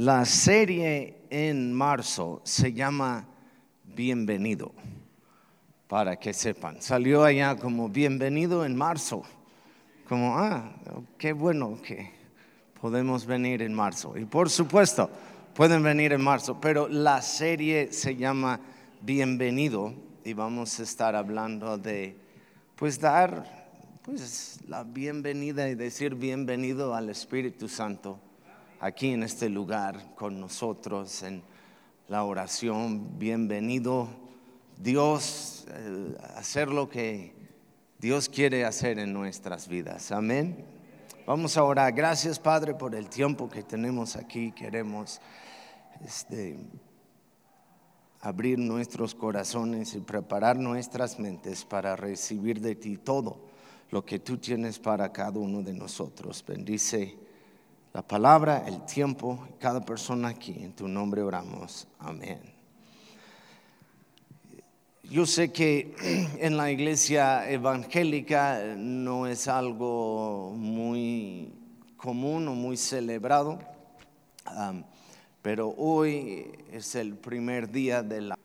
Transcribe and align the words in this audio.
La 0.00 0.24
serie 0.24 1.26
en 1.28 1.74
marzo 1.74 2.40
se 2.42 2.72
llama 2.72 3.28
Bienvenido, 3.84 4.72
para 5.88 6.16
que 6.16 6.32
sepan. 6.32 6.80
Salió 6.80 7.22
allá 7.22 7.54
como 7.56 7.90
Bienvenido 7.90 8.64
en 8.64 8.74
marzo, 8.74 9.24
como, 10.08 10.38
ah, 10.38 10.72
qué 11.18 11.34
bueno 11.34 11.78
que 11.82 12.12
podemos 12.80 13.26
venir 13.26 13.60
en 13.60 13.74
marzo. 13.74 14.16
Y 14.16 14.24
por 14.24 14.48
supuesto, 14.48 15.10
pueden 15.54 15.82
venir 15.82 16.14
en 16.14 16.22
marzo, 16.22 16.58
pero 16.58 16.88
la 16.88 17.20
serie 17.20 17.92
se 17.92 18.16
llama 18.16 18.58
Bienvenido 19.02 19.92
y 20.24 20.32
vamos 20.32 20.80
a 20.80 20.84
estar 20.84 21.14
hablando 21.14 21.76
de, 21.76 22.16
pues, 22.74 22.98
dar 22.98 23.44
pues 24.02 24.60
la 24.66 24.82
bienvenida 24.82 25.68
y 25.68 25.74
decir 25.74 26.14
bienvenido 26.14 26.94
al 26.94 27.10
Espíritu 27.10 27.68
Santo 27.68 28.18
aquí 28.80 29.12
en 29.12 29.22
este 29.22 29.50
lugar 29.50 30.14
con 30.14 30.40
nosotros 30.40 31.22
en 31.22 31.42
la 32.08 32.24
oración. 32.24 33.18
Bienvenido 33.18 34.08
Dios, 34.78 35.66
eh, 35.68 36.16
hacer 36.34 36.68
lo 36.68 36.88
que 36.88 37.34
Dios 37.98 38.30
quiere 38.30 38.64
hacer 38.64 38.98
en 38.98 39.12
nuestras 39.12 39.68
vidas. 39.68 40.10
Amén. 40.10 40.64
Vamos 41.26 41.58
a 41.58 41.64
orar. 41.64 41.92
Gracias 41.92 42.38
Padre 42.38 42.74
por 42.74 42.94
el 42.94 43.10
tiempo 43.10 43.50
que 43.50 43.62
tenemos 43.62 44.16
aquí. 44.16 44.50
Queremos 44.52 45.20
este, 46.02 46.58
abrir 48.22 48.58
nuestros 48.58 49.14
corazones 49.14 49.94
y 49.94 50.00
preparar 50.00 50.58
nuestras 50.58 51.18
mentes 51.18 51.66
para 51.66 51.96
recibir 51.96 52.62
de 52.62 52.76
ti 52.76 52.96
todo 52.96 53.50
lo 53.90 54.06
que 54.06 54.18
tú 54.18 54.38
tienes 54.38 54.78
para 54.78 55.12
cada 55.12 55.38
uno 55.38 55.62
de 55.62 55.74
nosotros. 55.74 56.42
Bendice 56.46 57.29
la 57.92 58.02
palabra, 58.02 58.64
el 58.66 58.84
tiempo, 58.84 59.48
cada 59.58 59.80
persona 59.80 60.28
aquí. 60.28 60.54
En 60.60 60.72
tu 60.72 60.86
nombre 60.86 61.22
oramos. 61.22 61.86
Amén. 61.98 62.40
Yo 65.02 65.26
sé 65.26 65.52
que 65.52 65.94
en 66.38 66.56
la 66.56 66.70
iglesia 66.70 67.50
evangélica 67.50 68.74
no 68.76 69.26
es 69.26 69.48
algo 69.48 70.52
muy 70.56 71.52
común 71.96 72.46
o 72.48 72.54
muy 72.54 72.76
celebrado, 72.76 73.58
pero 75.42 75.74
hoy 75.76 76.52
es 76.72 76.94
el 76.94 77.16
primer 77.16 77.70
día 77.70 78.02
de 78.02 78.20
la 78.20 78.36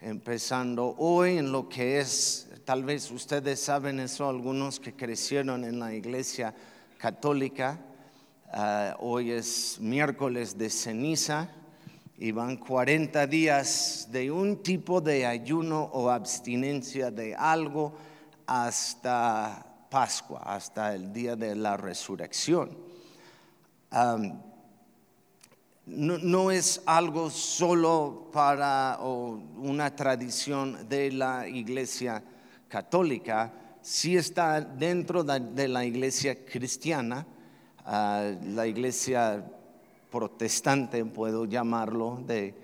empezando 0.00 0.94
hoy 0.98 1.38
en 1.38 1.50
lo 1.50 1.68
que 1.68 1.98
es, 1.98 2.48
tal 2.66 2.84
vez 2.84 3.10
ustedes 3.10 3.60
saben 3.60 4.00
eso, 4.00 4.28
algunos 4.28 4.78
que 4.78 4.94
crecieron 4.94 5.64
en 5.64 5.78
la 5.78 5.94
iglesia 5.94 6.54
católica, 6.98 7.80
ah, 8.54 8.96
hoy 9.00 9.32
es 9.32 9.78
miércoles 9.80 10.56
de 10.56 10.70
ceniza 10.70 11.50
y 12.16 12.32
van 12.32 12.56
40 12.56 13.26
días 13.26 14.08
de 14.10 14.30
un 14.30 14.62
tipo 14.62 15.00
de 15.00 15.26
ayuno 15.26 15.82
o 15.92 16.08
abstinencia 16.08 17.10
de 17.10 17.34
algo 17.34 17.92
hasta 18.46 19.66
Pascua, 19.90 20.40
hasta 20.44 20.94
el 20.94 21.12
día 21.12 21.36
de 21.36 21.54
la 21.54 21.76
resurrección. 21.76 22.76
No, 25.86 26.50
es 26.50 26.82
algo 26.86 27.30
solo 27.30 28.30
para 28.32 28.98
una 29.00 29.94
tradición 29.94 30.88
de 30.88 31.12
la 31.12 31.46
iglesia 31.46 32.22
católica, 32.68 33.52
sí 33.82 34.16
está 34.16 34.60
dentro 34.62 35.22
de, 35.22 35.68
la 35.68 35.84
iglesia 35.84 36.44
cristiana, 36.44 37.26
ah, 37.84 38.32
la 38.42 38.66
iglesia 38.66 39.44
protestante, 40.10 41.04
puedo 41.04 41.44
llamarlo, 41.44 42.22
de 42.24 42.54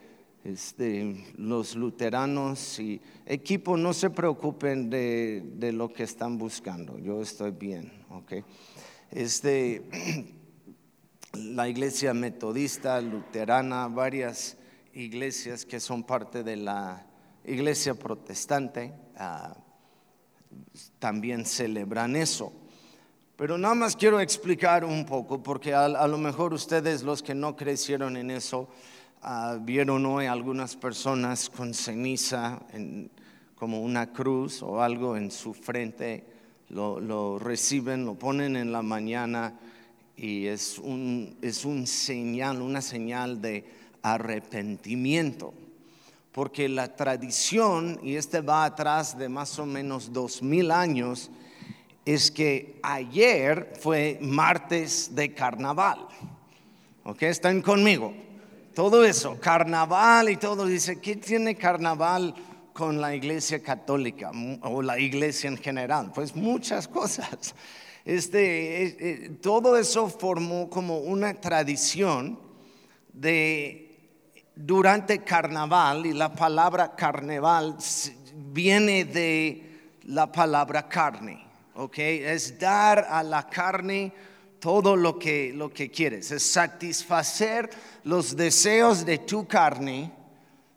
este, 0.45 1.27
los 1.37 1.75
luteranos 1.75 2.79
y 2.79 3.01
equipo, 3.27 3.77
no 3.77 3.93
se 3.93 4.11
preocupen 4.11 4.89
de, 4.89 5.73
lo 5.73 5.93
que 5.93 6.05
están 6.05 6.39
buscando, 6.39 6.99
yo 6.99 7.21
estoy 7.21 7.51
bien, 7.51 7.93
¿ok? 8.11 8.35
Este, 9.11 9.83
la 11.33 11.69
iglesia 11.69 12.15
metodista, 12.15 13.01
luterana, 13.01 13.89
varias 13.89 14.57
iglesias 14.95 15.65
que 15.65 15.81
son 15.81 16.05
parte 16.05 16.43
de 16.43 16.57
la 16.57 17.07
iglesia 17.45 17.95
protestante, 17.95 18.93
ah, 19.17 19.57
también 20.99 21.45
celebran 21.45 22.17
eso. 22.17 22.53
Pero 23.41 23.57
nada 23.57 23.75
más 23.75 23.97
quiero 23.97 24.21
explicar 24.21 24.85
un 24.85 25.07
poco, 25.07 25.43
porque 25.43 25.73
a, 25.73 26.07
lo 26.07 26.19
mejor 26.19 26.53
ustedes 26.53 27.03
los 27.03 27.23
que 27.23 27.35
no 27.35 27.57
crecieron 27.57 28.19
en 28.19 28.31
eso, 28.31 28.69
ah, 29.23 29.57
vieron 29.59 30.05
hoy 30.05 30.27
algunas 30.27 30.77
personas 30.77 31.49
con 31.49 31.73
ceniza 31.73 32.61
como 33.55 33.81
una 33.81 34.13
cruz 34.13 34.63
o 34.63 34.83
algo 34.83 35.17
en 35.17 35.31
su 35.31 35.55
frente, 35.55 36.23
lo 36.69 37.39
reciben, 37.39 38.05
lo 38.05 38.13
ponen 38.13 38.57
en 38.57 38.73
la 38.73 38.83
mañana 38.83 39.59
y 40.19 40.45
es 40.45 40.79
un, 40.79 41.35
es 41.41 41.65
un 41.65 41.87
señal, 41.87 42.61
una 42.61 42.83
señal 42.83 43.41
de 43.41 43.65
arrepentimiento. 44.03 45.55
Porque 46.31 46.69
la 46.69 46.95
tradición, 46.95 48.01
y 48.03 48.17
este 48.17 48.43
va 48.43 48.67
atrás 48.67 49.17
de 49.17 49.31
más 49.31 49.59
o 49.59 49.65
menos 49.65 50.13
dos 50.13 50.43
mil 50.43 50.71
años, 50.71 51.31
es 52.05 52.31
que 52.31 52.79
ayer 52.83 53.73
fue 53.81 54.19
martes 54.21 55.15
de 55.15 55.35
carnaval. 55.35 56.07
¿Ok? 57.05 57.23
Están 57.23 57.63
conmigo. 57.63 58.13
Todo 58.75 59.05
eso, 59.05 59.39
carnaval 59.41 60.31
y 60.31 60.37
todo, 60.37 60.67
dice, 60.67 61.01
¿qué 61.01 61.17
tiene 61.17 61.57
carnaval 61.57 62.35
con 62.73 63.01
la 63.01 63.15
iglesia 63.15 63.63
católica 63.63 64.31
o 64.63 64.81
la 64.81 64.99
iglesia 64.99 65.49
en 65.49 65.57
general? 65.57 66.13
Pues 66.15 66.35
muchas 66.35 66.87
cosas. 66.87 67.55
Este, 68.05 68.85
eh, 68.85 68.97
eh, 68.99 69.29
todo 69.43 69.77
eso 69.77 70.09
formó 70.09 70.71
como 70.71 70.99
una 70.99 71.35
tradición 71.35 72.39
de 73.13 73.91
durante 74.55 75.23
carnaval 75.23 76.07
y 76.07 76.13
la 76.13 76.33
palabra 76.33 76.95
carnaval 76.95 77.77
viene 78.35 79.05
de 79.05 79.97
la 80.05 80.31
palabra 80.31 80.89
carne, 80.89 81.45
¿ok? 81.81 81.99
Es 81.99 82.59
dar 82.59 83.07
a 83.09 83.23
la 83.23 83.49
carne 83.49 84.13
todo 84.59 84.95
lo 84.95 85.19
que, 85.19 85.53
lo 85.55 85.73
que 85.73 85.91
quieres, 85.91 86.31
es 86.31 86.43
satisfacer 86.43 87.71
los 88.05 88.37
deseos 88.37 89.07
de 89.07 89.19
tu 89.19 89.47
carne 89.47 90.13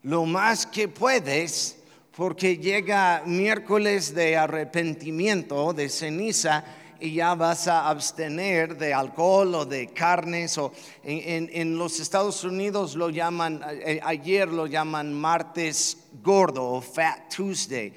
lo 0.02 0.24
más 0.26 0.66
que 0.66 0.88
puedes, 0.88 1.78
porque 2.14 2.58
llega 2.58 3.22
miércoles 3.26 4.14
de 4.14 4.36
arrepentimiento, 4.36 5.72
de 5.72 5.88
ceniza, 5.88 6.64
y 7.00 7.14
ya 7.14 7.34
vas 7.34 7.68
a 7.68 7.88
abstener 7.88 8.76
de 8.76 8.94
alcohol 8.94 9.54
o 9.54 9.64
de 9.64 9.88
carnes. 9.88 10.56
O 10.58 10.72
en, 11.02 11.76
los 11.76 12.00
Estados 12.00 12.44
Unidos 12.44 12.94
lo 12.94 13.10
llaman, 13.10 13.60
eh, 13.66 14.00
ayer 14.02 14.48
lo 14.48 14.66
llaman 14.66 15.12
martes 15.12 15.96
gordo 16.22 16.64
o 16.64 16.80
Fat 16.80 17.34
Tuesday. 17.34 17.92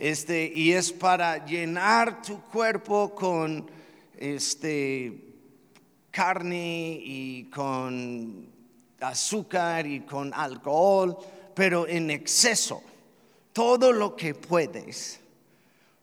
Este, 0.00 0.50
y 0.54 0.72
es 0.72 0.92
para 0.92 1.44
llenar 1.44 2.22
tu 2.22 2.40
cuerpo 2.40 3.14
con 3.14 3.70
este, 4.16 5.12
carne 6.10 6.98
y 7.02 7.50
con 7.50 8.48
azúcar 8.98 9.86
y 9.86 10.00
con 10.00 10.32
alcohol, 10.32 11.18
pero 11.54 11.86
en 11.86 12.10
exceso, 12.10 12.82
todo 13.52 13.92
lo 13.92 14.16
que 14.16 14.34
puedes, 14.34 15.20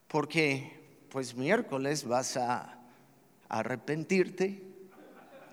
porque 0.08 0.72
pues 1.10 1.36
miércoles 1.36 2.06
vas 2.06 2.38
a 2.38 2.78
arrepentirte, 3.50 4.62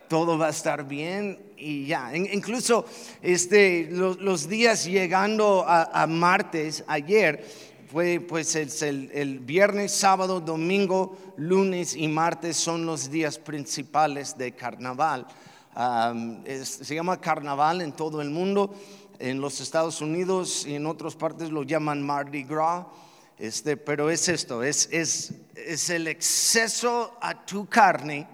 todo 0.09 0.37
va 0.37 0.49
a 0.49 0.51
estar 0.51 0.87
bien 0.87 1.39
y 1.57 1.87
ya. 1.87 2.15
Incluso 2.15 2.85
este, 3.23 3.89
los, 3.91 4.49
días 4.49 4.85
llegando 4.85 5.65
a, 5.67 6.07
martes, 6.07 6.85
ayer, 6.87 7.45
fue 7.95 8.19
pues 8.19 8.57
el, 8.57 9.09
el, 9.15 9.39
viernes, 9.39 9.93
sábado, 9.93 10.41
domingo, 10.41 11.17
lunes 11.37 11.95
y 11.95 12.09
martes 12.09 12.57
son 12.57 12.85
los 12.85 13.09
días 13.09 13.39
principales 13.39 14.37
de 14.37 14.51
carnaval. 14.51 15.29
se 16.65 16.93
llama 16.93 17.21
carnaval 17.21 17.83
en 17.83 17.93
todo 17.93 18.21
el 18.21 18.31
mundo. 18.31 18.75
En 19.21 19.41
los 19.41 19.61
Estados 19.61 20.01
Unidos 20.01 20.67
y 20.67 20.75
en 20.75 20.87
otras 20.87 21.15
partes 21.15 21.51
lo 21.51 21.63
llaman 21.63 22.03
Mardi 22.03 22.43
Gras. 22.43 22.85
Este, 23.39 23.77
pero 23.77 24.11
es 24.11 24.29
esto, 24.29 24.65
es, 24.65 24.89
es, 24.91 25.89
el 25.89 26.09
exceso 26.09 27.17
a 27.21 27.47
tu 27.47 27.69
carne, 27.69 28.27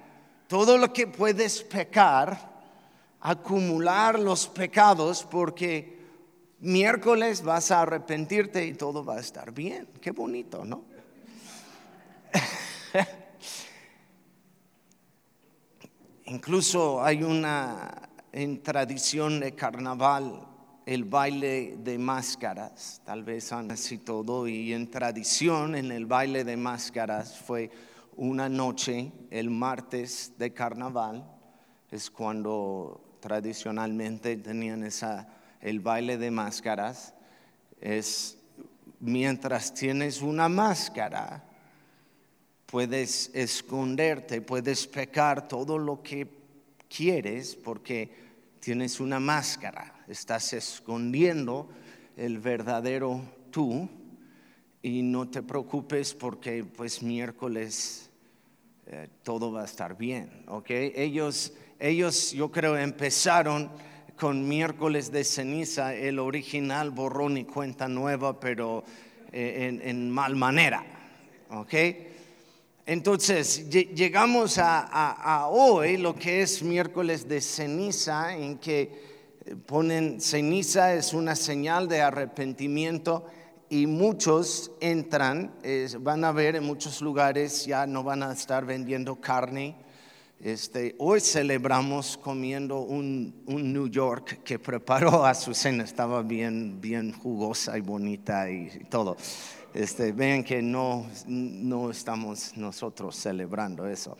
todo 0.48 0.78
lo 0.78 0.90
que 0.90 1.06
puedes 1.06 1.62
pecar, 1.64 2.62
acumular 3.20 4.18
los 4.18 4.46
pecados, 4.46 5.26
porque 5.30 5.99
miércoles 6.60 7.42
vas 7.42 7.70
a 7.70 7.82
arrepentirte 7.82 8.64
y 8.64 8.74
todo 8.74 9.04
va 9.04 9.16
a 9.16 9.20
estar 9.20 9.52
bien. 9.52 9.88
Qué 10.00 10.12
bonito, 10.12 10.64
¿no? 10.64 10.84
Incluso 16.26 17.02
hay 17.04 17.22
una, 17.22 18.08
en 18.32 18.62
tradición 18.62 19.40
de 19.40 19.54
carnaval 19.54 20.46
el 20.86 21.04
baile 21.04 21.76
de 21.78 21.98
máscaras, 21.98 23.00
tal 23.04 23.22
vez 23.22 23.52
así 23.52 23.98
todo, 23.98 24.48
y 24.48 24.72
en 24.72 24.90
tradición 24.90 25.76
en 25.76 25.92
el 25.92 26.06
baile 26.06 26.42
de 26.42 26.56
máscaras 26.56 27.38
fue 27.38 27.70
una 28.16 28.48
noche, 28.48 29.12
el 29.30 29.50
martes 29.50 30.32
de 30.36 30.52
carnaval, 30.52 31.24
es 31.90 32.10
cuando 32.10 33.18
tradicionalmente 33.20 34.36
tenían 34.36 34.82
esa, 34.82 35.28
el 35.60 35.80
baile 35.80 36.16
de 36.18 36.30
máscaras, 36.30 37.14
es 37.80 38.38
mientras 39.00 39.74
tienes 39.74 40.22
una 40.22 40.48
máscara, 40.48 41.44
puedes 42.66 43.30
esconderte, 43.34 44.42
puedes 44.42 44.86
pecar 44.86 45.48
todo 45.48 45.78
lo 45.78 46.02
que 46.02 46.28
quieres 46.88 47.56
porque 47.56 48.10
tienes 48.60 49.00
una 49.00 49.18
máscara, 49.18 50.04
estás 50.06 50.52
escondiendo 50.52 51.68
el 52.16 52.38
verdadero 52.38 53.22
tú 53.50 53.88
y 54.82 55.02
no 55.02 55.28
te 55.28 55.42
preocupes 55.42 56.14
porque 56.14 56.64
pues 56.64 57.02
miércoles 57.02 58.10
eh, 58.86 59.08
todo 59.22 59.52
va 59.52 59.62
a 59.62 59.64
estar 59.64 59.96
bien, 59.96 60.44
¿ok? 60.48 60.66
Ellos, 60.70 61.54
ellos 61.78 62.32
yo 62.32 62.50
creo 62.50 62.76
empezaron 62.76 63.70
con 64.20 64.46
miércoles 64.46 65.10
de 65.10 65.24
ceniza, 65.24 65.94
el 65.94 66.18
original 66.18 66.90
borrón 66.90 67.38
y 67.38 67.44
cuenta 67.44 67.88
nueva, 67.88 68.38
pero 68.38 68.84
eh, 69.32 69.80
en, 69.82 70.10
mal 70.10 70.36
manera, 70.36 70.84
¿ok? 71.48 71.74
Entonces, 72.84 73.70
llegamos 73.70 74.58
a, 74.58 75.46
hoy, 75.48 75.96
lo 75.96 76.14
que 76.14 76.42
es 76.42 76.62
miércoles 76.62 77.28
de 77.28 77.40
ceniza, 77.40 78.36
en 78.36 78.58
que 78.58 78.92
ponen 79.64 80.20
ceniza 80.20 80.92
es 80.94 81.14
una 81.14 81.34
señal 81.34 81.88
de 81.88 82.02
arrepentimiento 82.02 83.24
y 83.70 83.86
muchos 83.86 84.70
entran, 84.80 85.54
van 86.00 86.24
a 86.24 86.32
ver 86.32 86.56
en 86.56 86.64
muchos 86.64 87.00
lugares, 87.00 87.64
ya 87.64 87.86
no 87.86 88.02
van 88.02 88.22
a 88.22 88.32
estar 88.32 88.66
vendiendo 88.66 89.16
carne. 89.16 89.76
Este, 90.42 90.94
hoy 90.96 91.20
celebramos 91.20 92.16
comiendo 92.16 92.80
un, 92.80 93.42
un 93.44 93.72
New 93.74 93.88
York 93.88 94.40
que 94.42 94.58
preparó 94.58 95.26
a 95.26 95.34
su 95.34 95.52
cena, 95.52 95.84
estaba 95.84 96.22
bien, 96.22 96.80
bien 96.80 97.12
jugosa 97.12 97.76
y 97.76 97.82
bonita 97.82 98.50
y 98.50 98.86
todo. 98.88 99.18
Este, 99.74 100.12
vean 100.12 100.42
que 100.42 100.62
no, 100.62 101.06
no 101.26 101.90
estamos 101.90 102.56
nosotros 102.56 103.16
celebrando 103.16 103.86
eso. 103.86 104.16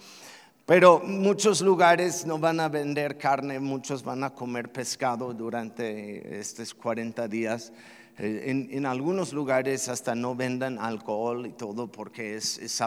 Pero 0.67 1.00
muchos 1.00 1.62
lugares 1.62 2.26
no 2.26 2.38
van 2.38 2.61
a 2.61 2.69
vender 2.69 3.16
carne, 3.16 3.58
muchos 3.58 4.02
van 4.02 4.23
a 4.23 4.34
comer 4.34 4.70
pescado 4.70 5.32
durante 5.32 6.38
estos 6.38 6.75
40 6.75 7.28
días. 7.28 7.73
Eh, 8.19 8.69
en, 8.70 8.84
algunos 8.84 9.32
lugares 9.32 9.88
hasta 9.88 10.14
no 10.14 10.34
vendan 10.34 10.78
alcohol 10.78 11.46
y 11.46 11.52
todo 11.52 11.90
porque 11.90 12.37
es, 12.37 12.58
es, 12.58 12.82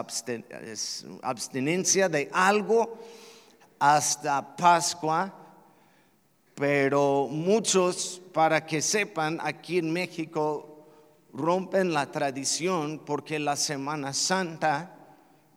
abstinencia 1.22 2.08
de 2.08 2.30
algo 2.32 3.00
hasta 3.84 4.56
Pascua. 4.56 5.30
Pero 6.54 7.28
muchos, 7.30 8.22
para 8.32 8.64
que 8.64 8.80
sepan, 8.80 9.38
aquí 9.42 9.78
en 9.78 9.92
México 9.92 10.86
rompen 11.34 11.92
la 11.92 12.10
tradición 12.10 13.02
porque 13.04 13.38
la 13.38 13.56
Semana 13.56 14.14
Santa, 14.14 14.94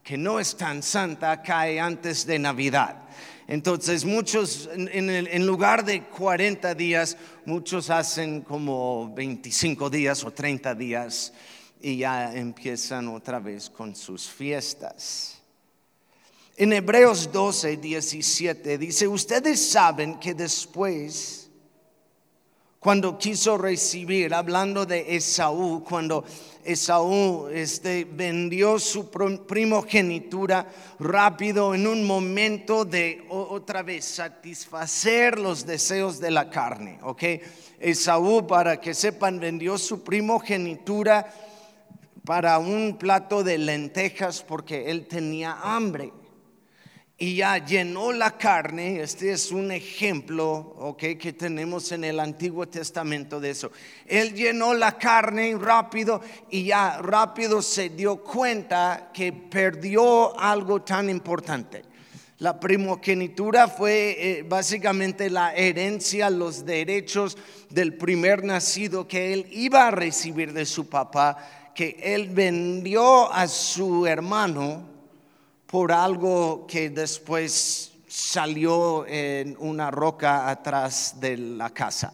que 0.04 0.18
no 0.18 0.42
es 0.42 0.58
tan 0.58 0.84
santa, 0.84 1.42
cae 1.42 1.80
antes 1.80 2.26
de 2.26 2.40
Navidad. 2.40 3.04
Entonces 3.48 4.04
muchos, 4.04 4.68
en, 4.74 5.46
lugar 5.46 5.86
de 5.86 6.04
40 6.04 6.76
días, 6.76 7.16
muchos 7.46 7.90
hacen 7.90 8.42
como 8.42 9.14
25 9.14 9.90
días 9.90 10.26
o 10.26 10.32
30 10.32 10.76
días 10.76 11.32
y 11.80 11.98
ya 11.98 12.36
empiezan 12.36 13.08
otra 13.08 13.40
vez 13.40 13.70
con 13.70 13.96
sus 13.96 14.28
fiestas. 14.28 15.37
En 16.60 16.74
Hebreos 16.74 17.32
12, 17.32 17.78
17 17.78 18.80
dice, 18.80 19.08
ustedes 19.08 19.70
saben 19.70 20.20
que 20.20 20.34
después 20.34 21.52
cuando 22.80 23.16
quiso 23.20 23.60
recibir, 23.60 24.34
hablando 24.34 24.84
de 24.84 25.16
Esaú, 25.16 25.84
cuando 25.84 26.24
Esaú 26.64 27.48
este, 27.54 28.06
vendió 28.06 28.80
su 28.80 29.12
primogenitura 29.12 30.68
rápido 30.98 31.76
en 31.76 31.86
un 31.86 32.04
momento 32.04 32.86
de 32.86 33.24
otra 33.30 33.84
vez 33.84 34.06
satisfacer 34.06 35.38
los 35.38 35.64
deseos 35.64 36.20
de 36.20 36.32
la 36.32 36.50
carne, 36.50 36.98
¿ok? 37.04 37.24
Esaú, 37.80 38.48
para 38.48 38.82
que 38.82 38.96
sepan, 38.96 39.40
vendió 39.40 39.78
su 39.78 40.04
primogenitura 40.04 41.32
para 42.26 42.58
un 42.58 42.98
plato 42.98 43.44
de 43.44 43.60
lentejas 43.60 44.42
porque 44.42 44.90
él 44.90 45.08
tenía 45.08 45.60
hambre 45.62 46.12
y 47.18 47.38
ya 47.38 47.58
llenó 47.58 48.12
la 48.12 48.38
carne. 48.38 49.02
Este 49.02 49.32
es 49.32 49.52
un 49.52 49.72
ejemplo 49.72 50.96
que 50.98 51.34
tenemos 51.34 51.92
en 51.92 52.04
el 52.04 52.20
Antiguo 52.20 52.68
Testamento 52.68 53.40
de 53.40 53.52
eso. 53.52 53.72
Él 54.06 54.34
llenó 54.34 54.74
la 54.74 54.98
carne 54.98 55.56
rápido 55.60 56.22
y 56.50 56.66
ya 56.66 57.00
rápido 57.02 57.62
se 57.62 57.90
dio 57.90 58.24
cuenta 58.24 59.10
que 59.14 59.34
perdió 59.34 60.40
algo 60.40 60.84
tan 60.84 61.10
importante. 61.10 61.84
La 62.40 62.60
primogenitura 62.60 63.68
fue 63.68 64.16
eh, 64.20 64.44
básicamente 64.44 65.28
la 65.32 65.56
herencia, 65.56 66.30
los 66.30 66.64
derechos 66.66 67.36
del 67.72 67.96
primer 67.96 68.44
nacido 68.44 69.08
que 69.08 69.34
él 69.34 69.48
iba 69.50 69.88
a 69.88 69.92
recibir 69.92 70.54
de 70.54 70.68
su 70.68 70.88
papá, 70.88 71.72
que 71.74 71.98
él 72.00 72.30
vendió 72.30 73.34
a 73.34 73.48
su 73.48 74.06
hermano 74.06 74.97
por 75.68 75.92
algo 75.92 76.66
que 76.66 76.90
después 76.90 77.92
salió 78.08 79.06
en 79.06 79.56
una 79.60 79.92
roca 79.92 80.50
atrás 80.50 81.16
de 81.20 81.38
la 81.38 81.70
casa. 81.70 82.14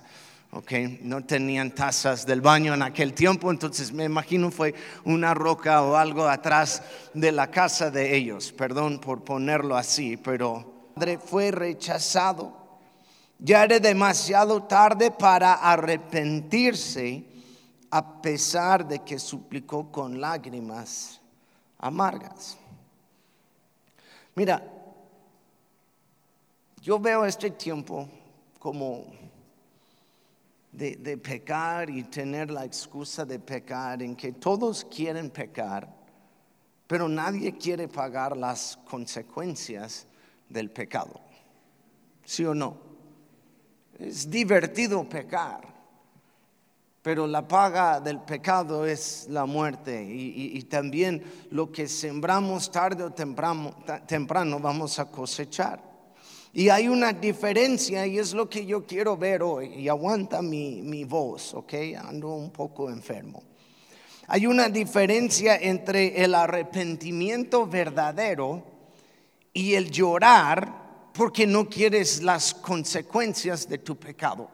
Okay, 0.52 1.00
no 1.02 1.24
tenían 1.26 1.72
tazas 1.72 2.28
del 2.28 2.40
baño 2.40 2.76
en 2.76 2.84
aquel 2.84 3.14
tiempo, 3.14 3.50
entonces 3.50 3.92
me 3.92 4.04
imagino 4.04 4.52
fue 4.52 4.76
una 5.04 5.34
roca 5.34 5.82
o 5.82 5.96
algo 5.96 6.28
atrás 6.28 6.84
de 7.16 7.32
la 7.32 7.50
casa 7.50 7.90
de 7.90 8.16
ellos. 8.16 8.52
Perdón 8.52 9.00
por 9.00 9.24
ponerlo 9.24 9.76
así, 9.76 10.16
pero 10.16 10.92
fue 11.26 11.50
rechazado. 11.50 12.54
Ya 13.40 13.64
era 13.64 13.80
demasiado 13.80 14.62
tarde 14.64 15.10
para 15.10 15.54
arrepentirse, 15.56 17.26
a 17.90 18.22
pesar 18.22 18.88
de 18.88 19.00
que 19.00 19.18
suplicó 19.18 19.92
con 19.92 20.22
lágrimas 20.22 21.20
amargas. 21.80 22.58
Mira, 24.36 24.64
yo 26.82 27.00
veo 27.00 27.26
este 27.26 27.52
tiempo 27.52 28.08
como 28.60 29.06
de, 30.72 31.18
pecar 31.18 31.90
y 31.90 32.04
tener 32.04 32.50
la 32.50 32.66
excusa 32.66 33.26
de 33.26 33.40
pecar, 33.40 34.02
en 34.02 34.16
que 34.16 34.34
todos 34.34 34.86
quieren 34.86 35.30
pecar, 35.30 35.88
pero 36.88 37.08
nadie 37.08 37.58
quiere 37.58 37.88
pagar 37.88 38.36
las 38.36 38.78
consecuencias 38.90 40.08
del 40.50 40.72
pecado. 40.72 41.22
¿Sí 42.26 42.44
o 42.44 42.56
no? 42.56 42.78
Es 44.00 44.30
divertido 44.30 45.08
pecar, 45.08 45.73
pero 47.04 47.28
la 47.28 47.46
paga 47.46 48.00
del 48.00 48.22
pecado 48.22 48.86
es 48.86 49.28
la 49.30 49.46
muerte 49.46 50.02
y, 50.02 50.64
también 50.64 51.22
lo 51.52 51.70
que 51.70 51.90
sembramos 51.90 52.72
tarde 52.72 53.04
o 53.04 53.12
temprano, 53.12 53.76
temprano 54.08 54.58
vamos 54.58 54.98
a 55.00 55.12
cosechar. 55.12 55.84
Y 56.54 56.70
hay 56.70 56.88
una 56.88 57.12
diferencia 57.12 58.08
y 58.08 58.20
es 58.20 58.34
lo 58.34 58.50
que 58.50 58.66
yo 58.66 58.86
quiero 58.86 59.18
ver 59.18 59.44
hoy. 59.44 59.74
Y 59.74 59.90
aguanta 59.90 60.42
mi, 60.42 60.82
mi 60.82 61.04
voz, 61.04 61.54
¿ok? 61.56 61.74
Ando 61.98 62.30
un 62.36 62.52
poco 62.52 62.90
enfermo. 62.90 63.44
Hay 64.28 64.46
una 64.46 64.70
diferencia 64.70 65.58
entre 65.58 66.24
el 66.24 66.34
arrepentimiento 66.34 67.68
verdadero 67.68 68.64
y 69.52 69.74
el 69.74 69.92
llorar 69.92 71.10
porque 71.12 71.46
no 71.46 71.68
quieres 71.68 72.24
las 72.24 72.54
consecuencias 72.54 73.68
de 73.68 73.80
tu 73.80 73.98
pecado. 73.98 74.53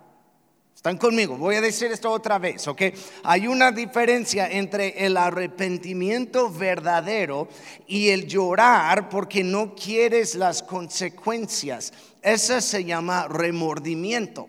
¿Están 0.79 0.95
conmigo? 0.95 1.35
Voy 1.35 1.55
a 1.55 1.61
decir 1.61 1.91
esto 1.91 2.09
otra 2.09 2.39
vez, 2.39 2.65
¿ok? 2.69 2.83
Hay 3.23 3.47
una 3.47 3.73
diferencia 3.73 4.49
entre 4.49 5.05
el 5.05 5.17
arrepentimiento 5.17 6.49
verdadero 6.49 7.49
y 7.85 8.07
el 8.07 8.27
llorar 8.27 9.09
porque 9.09 9.43
no 9.43 9.75
quieres 9.75 10.35
las 10.35 10.63
consecuencias. 10.63 11.91
Esa 12.21 12.61
se 12.61 12.85
llama 12.85 13.27
remordimiento. 13.27 14.47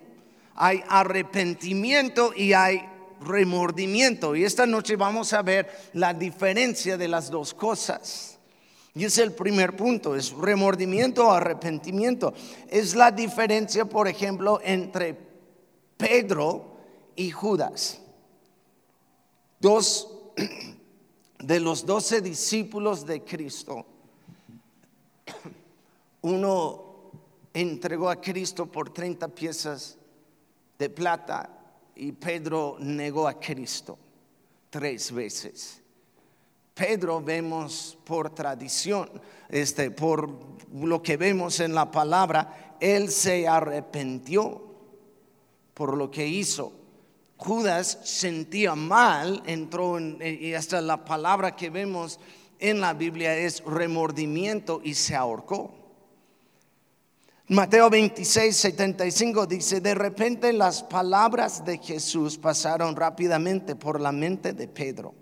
Hay 0.54 0.84
arrepentimiento 0.88 2.32
y 2.36 2.52
hay 2.52 2.88
remordimiento. 3.20 4.36
Y 4.36 4.44
esta 4.44 4.66
noche 4.66 4.94
vamos 4.94 5.32
a 5.32 5.42
ver 5.42 5.68
la 5.94 6.14
diferencia 6.14 6.96
de 6.96 7.08
las 7.08 7.28
dos 7.28 7.52
cosas. 7.54 8.38
Y 8.94 9.04
es 9.04 9.18
el 9.18 9.32
primer 9.32 9.74
punto, 9.74 10.14
es 10.14 10.30
remordimiento 10.30 11.26
o 11.26 11.32
arrepentimiento. 11.32 12.32
Es 12.68 12.94
la 12.94 13.10
diferencia, 13.10 13.84
por 13.84 14.06
ejemplo, 14.06 14.60
entre 14.62 15.29
Pedro 16.00 16.64
y 17.14 17.30
Judas. 17.30 18.00
Dos 19.60 20.08
de 21.38 21.60
los 21.60 21.84
doce 21.84 22.22
discípulos 22.22 23.04
de 23.04 23.22
Cristo, 23.22 23.84
uno 26.22 27.10
entregó 27.52 28.08
a 28.08 28.18
Cristo 28.18 28.64
por 28.64 28.90
30 28.90 29.28
piezas 29.28 29.98
de 30.78 30.88
plata 30.88 31.50
y 31.94 32.12
Pedro 32.12 32.78
negó 32.80 33.28
a 33.28 33.38
Cristo 33.38 33.98
tres 34.70 35.12
veces. 35.12 35.82
Pedro 36.72 37.20
vemos 37.20 37.98
por 38.04 38.30
tradición, 38.30 39.10
este, 39.50 39.90
por 39.90 40.30
lo 40.72 41.02
que 41.02 41.18
vemos 41.18 41.60
en 41.60 41.74
la 41.74 41.90
palabra, 41.90 42.76
él 42.80 43.10
se 43.10 43.46
arrepintió 43.46 44.69
por 45.80 45.96
lo 45.96 46.10
que 46.10 46.28
hizo. 46.28 46.74
Judas 47.38 48.00
sentía 48.04 48.74
mal, 48.74 49.42
entró 49.46 49.96
en, 49.96 50.18
y 50.20 50.52
hasta 50.52 50.78
la 50.82 51.06
palabra 51.06 51.56
que 51.56 51.70
vemos 51.70 52.20
en 52.58 52.82
la 52.82 52.92
Biblia 52.92 53.34
es 53.34 53.64
remordimiento 53.64 54.82
y 54.84 54.92
se 54.92 55.16
ahorcó. 55.16 55.72
Mateo 57.48 57.88
26, 57.88 58.54
75 58.54 59.46
dice, 59.46 59.80
de 59.80 59.94
repente 59.94 60.52
las 60.52 60.82
palabras 60.82 61.64
de 61.64 61.78
Jesús 61.78 62.36
pasaron 62.36 62.94
rápidamente 62.94 63.74
por 63.74 64.02
la 64.02 64.12
mente 64.12 64.52
de 64.52 64.68
Pedro 64.68 65.14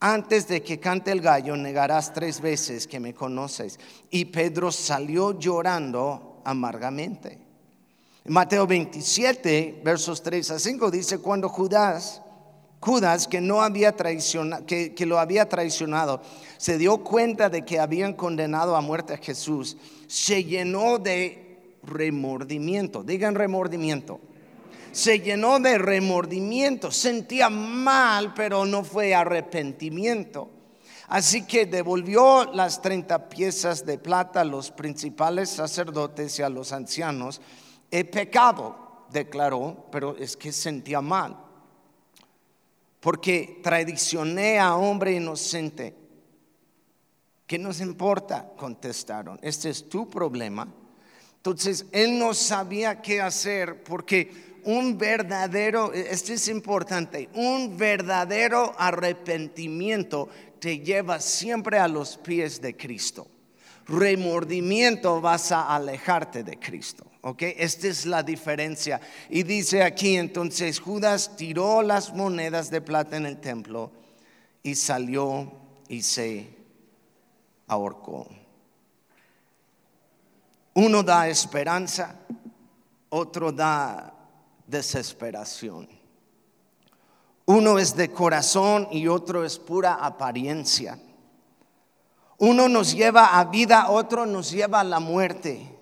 antes 0.00 0.48
de 0.48 0.62
que 0.62 0.80
cante 0.80 1.12
el 1.12 1.20
gallo, 1.20 1.56
negarás 1.56 2.12
tres 2.12 2.40
veces 2.40 2.86
que 2.86 3.00
me 3.00 3.14
conoces. 3.14 3.78
Y 4.10 4.26
Pedro 4.26 4.70
salió 4.72 5.38
llorando 5.38 6.42
amargamente. 6.44 7.43
Mateo 8.26 8.66
27, 8.66 9.82
versos 9.84 10.22
3 10.22 10.52
a 10.52 10.58
5 10.58 10.90
dice, 10.90 11.18
cuando 11.18 11.50
Judas, 11.50 12.22
Judas 12.80 13.28
que, 13.28 13.42
no 13.42 13.60
había 13.60 13.94
traicionado, 13.94 14.64
que, 14.64 14.94
que 14.94 15.04
lo 15.04 15.18
había 15.18 15.46
traicionado, 15.48 16.22
se 16.56 16.78
dio 16.78 17.04
cuenta 17.04 17.50
de 17.50 17.66
que 17.66 17.78
habían 17.78 18.14
condenado 18.14 18.76
a 18.76 18.80
muerte 18.80 19.12
a 19.12 19.18
Jesús, 19.18 19.76
se 20.06 20.42
llenó 20.44 20.98
de 20.98 21.76
remordimiento. 21.82 23.02
Digan 23.02 23.34
remordimiento 23.34 24.20
se 24.94 25.18
llenó 25.18 25.58
de 25.58 25.76
remordimiento, 25.76 26.92
sentía 26.92 27.50
mal, 27.50 28.32
pero 28.32 28.64
no 28.64 28.84
fue 28.84 29.12
arrepentimiento. 29.12 30.48
Así 31.08 31.42
que 31.42 31.66
devolvió 31.66 32.44
las 32.52 32.80
30 32.80 33.28
piezas 33.28 33.84
de 33.84 33.98
plata 33.98 34.42
a 34.42 34.44
los 34.44 34.70
principales 34.70 35.50
sacerdotes 35.50 36.38
y 36.38 36.42
a 36.42 36.48
los 36.48 36.72
ancianos. 36.72 37.40
He 37.96 38.04
pecado, 38.04 39.06
declaró, 39.08 39.86
pero 39.92 40.16
es 40.16 40.36
que 40.36 40.50
sentía 40.50 41.00
mal. 41.00 41.36
Porque 42.98 43.60
traicioné 43.62 44.58
a 44.58 44.74
hombre 44.74 45.12
inocente. 45.12 45.94
¿Qué 47.46 47.56
nos 47.56 47.80
importa? 47.80 48.50
Contestaron. 48.56 49.38
Este 49.40 49.70
es 49.70 49.88
tu 49.88 50.10
problema. 50.10 50.66
Entonces 51.36 51.86
él 51.92 52.18
no 52.18 52.34
sabía 52.34 53.00
qué 53.00 53.20
hacer 53.20 53.84
porque 53.84 54.58
un 54.64 54.98
verdadero, 54.98 55.92
esto 55.92 56.32
es 56.32 56.48
importante, 56.48 57.28
un 57.34 57.76
verdadero 57.76 58.74
arrepentimiento 58.76 60.28
te 60.58 60.80
lleva 60.80 61.20
siempre 61.20 61.78
a 61.78 61.86
los 61.86 62.16
pies 62.16 62.60
de 62.60 62.76
Cristo. 62.76 63.28
Remordimiento 63.86 65.20
vas 65.20 65.52
a 65.52 65.72
alejarte 65.72 66.42
de 66.42 66.58
Cristo. 66.58 67.06
¿Ok? 67.26 67.40
Esta 67.56 67.88
es 67.88 68.04
la 68.04 68.22
diferencia. 68.22 69.00
Y 69.30 69.44
dice 69.44 69.82
aquí 69.82 70.16
entonces, 70.16 70.78
Judas 70.78 71.36
tiró 71.36 71.80
las 71.80 72.12
monedas 72.12 72.70
de 72.70 72.82
plata 72.82 73.16
en 73.16 73.24
el 73.24 73.40
templo 73.40 73.90
y 74.62 74.74
salió 74.74 75.50
y 75.88 76.02
se 76.02 76.54
ahorcó. 77.66 78.28
Uno 80.74 81.02
da 81.02 81.26
esperanza, 81.26 82.14
otro 83.08 83.50
da 83.52 84.12
desesperación. 84.66 85.88
Uno 87.46 87.78
es 87.78 87.96
de 87.96 88.10
corazón 88.10 88.86
y 88.90 89.08
otro 89.08 89.46
es 89.46 89.58
pura 89.58 89.94
apariencia. 89.94 90.98
Uno 92.36 92.68
nos 92.68 92.92
lleva 92.94 93.38
a 93.38 93.44
vida, 93.46 93.88
otro 93.88 94.26
nos 94.26 94.50
lleva 94.50 94.80
a 94.80 94.84
la 94.84 95.00
muerte. 95.00 95.73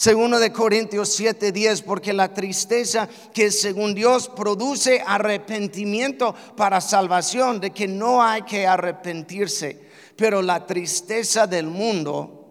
Segundo 0.00 0.38
de 0.38 0.50
Corintios 0.50 1.10
7:10, 1.10 1.82
porque 1.82 2.14
la 2.14 2.32
tristeza 2.32 3.06
que 3.34 3.50
según 3.50 3.94
Dios 3.94 4.30
produce 4.30 5.04
arrepentimiento 5.06 6.34
para 6.56 6.80
salvación, 6.80 7.60
de 7.60 7.72
que 7.72 7.86
no 7.86 8.22
hay 8.22 8.40
que 8.40 8.66
arrepentirse, 8.66 9.78
pero 10.16 10.40
la 10.40 10.66
tristeza 10.66 11.46
del 11.46 11.66
mundo 11.66 12.48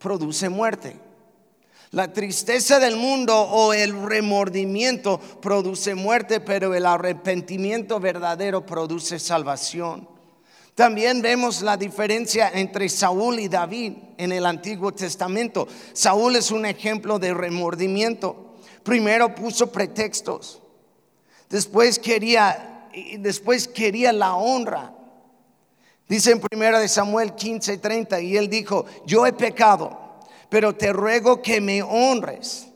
produce 0.00 0.48
muerte. 0.48 0.96
La 1.92 2.12
tristeza 2.12 2.80
del 2.80 2.96
mundo 2.96 3.42
o 3.42 3.72
el 3.72 3.92
remordimiento 4.02 5.20
produce 5.40 5.94
muerte, 5.94 6.40
pero 6.40 6.74
el 6.74 6.84
arrepentimiento 6.84 8.00
verdadero 8.00 8.66
produce 8.66 9.20
salvación. 9.20 10.08
También 10.74 11.22
vemos 11.22 11.62
la 11.62 11.76
diferencia 11.76 12.50
entre 12.52 12.88
Saúl 12.88 13.38
y 13.38 13.46
David 13.46 14.07
en 14.18 14.32
el 14.32 14.44
Antiguo 14.44 14.92
Testamento. 14.92 15.66
Saúl 15.94 16.36
es 16.36 16.50
un 16.50 16.66
ejemplo 16.66 17.18
de 17.18 17.32
remordimiento. 17.32 18.56
Primero 18.82 19.34
puso 19.34 19.72
pretextos. 19.72 20.60
Después 21.48 21.98
quería 21.98 22.90
después 23.18 23.66
quería 23.68 24.12
la 24.12 24.34
honra. 24.34 24.92
Dice 26.08 26.32
en 26.32 26.40
1 26.40 26.88
Samuel 26.88 27.34
15:30 27.34 28.20
y 28.20 28.36
él 28.36 28.50
dijo, 28.50 28.84
"Yo 29.06 29.26
he 29.26 29.32
pecado 29.32 30.08
pero 30.48 30.74
te 30.74 30.92
ruego 30.92 31.42
que 31.42 31.60
me 31.60 31.82
honres 31.82 32.68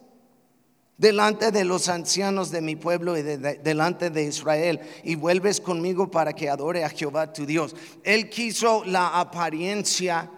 delante 0.99 1.51
de 1.51 1.65
los 1.65 1.89
ancianos 1.89 2.51
de 2.51 2.61
mi 2.61 2.77
pueblo 2.77 3.17
y 3.17 3.23
delante 3.23 4.11
de 4.11 4.25
Israel 4.25 4.81
y 5.03 5.15
vuelves 5.15 5.61
conmigo 5.61 6.11
para 6.11 6.33
que 6.33 6.49
adore 6.49 6.85
a 6.85 6.91
Jehová 6.91 7.33
tu 7.33 7.47
Dios. 7.47 7.75
Él 8.05 8.29
quiso 8.29 8.85
la 8.85 9.19
apariencia 9.19 10.31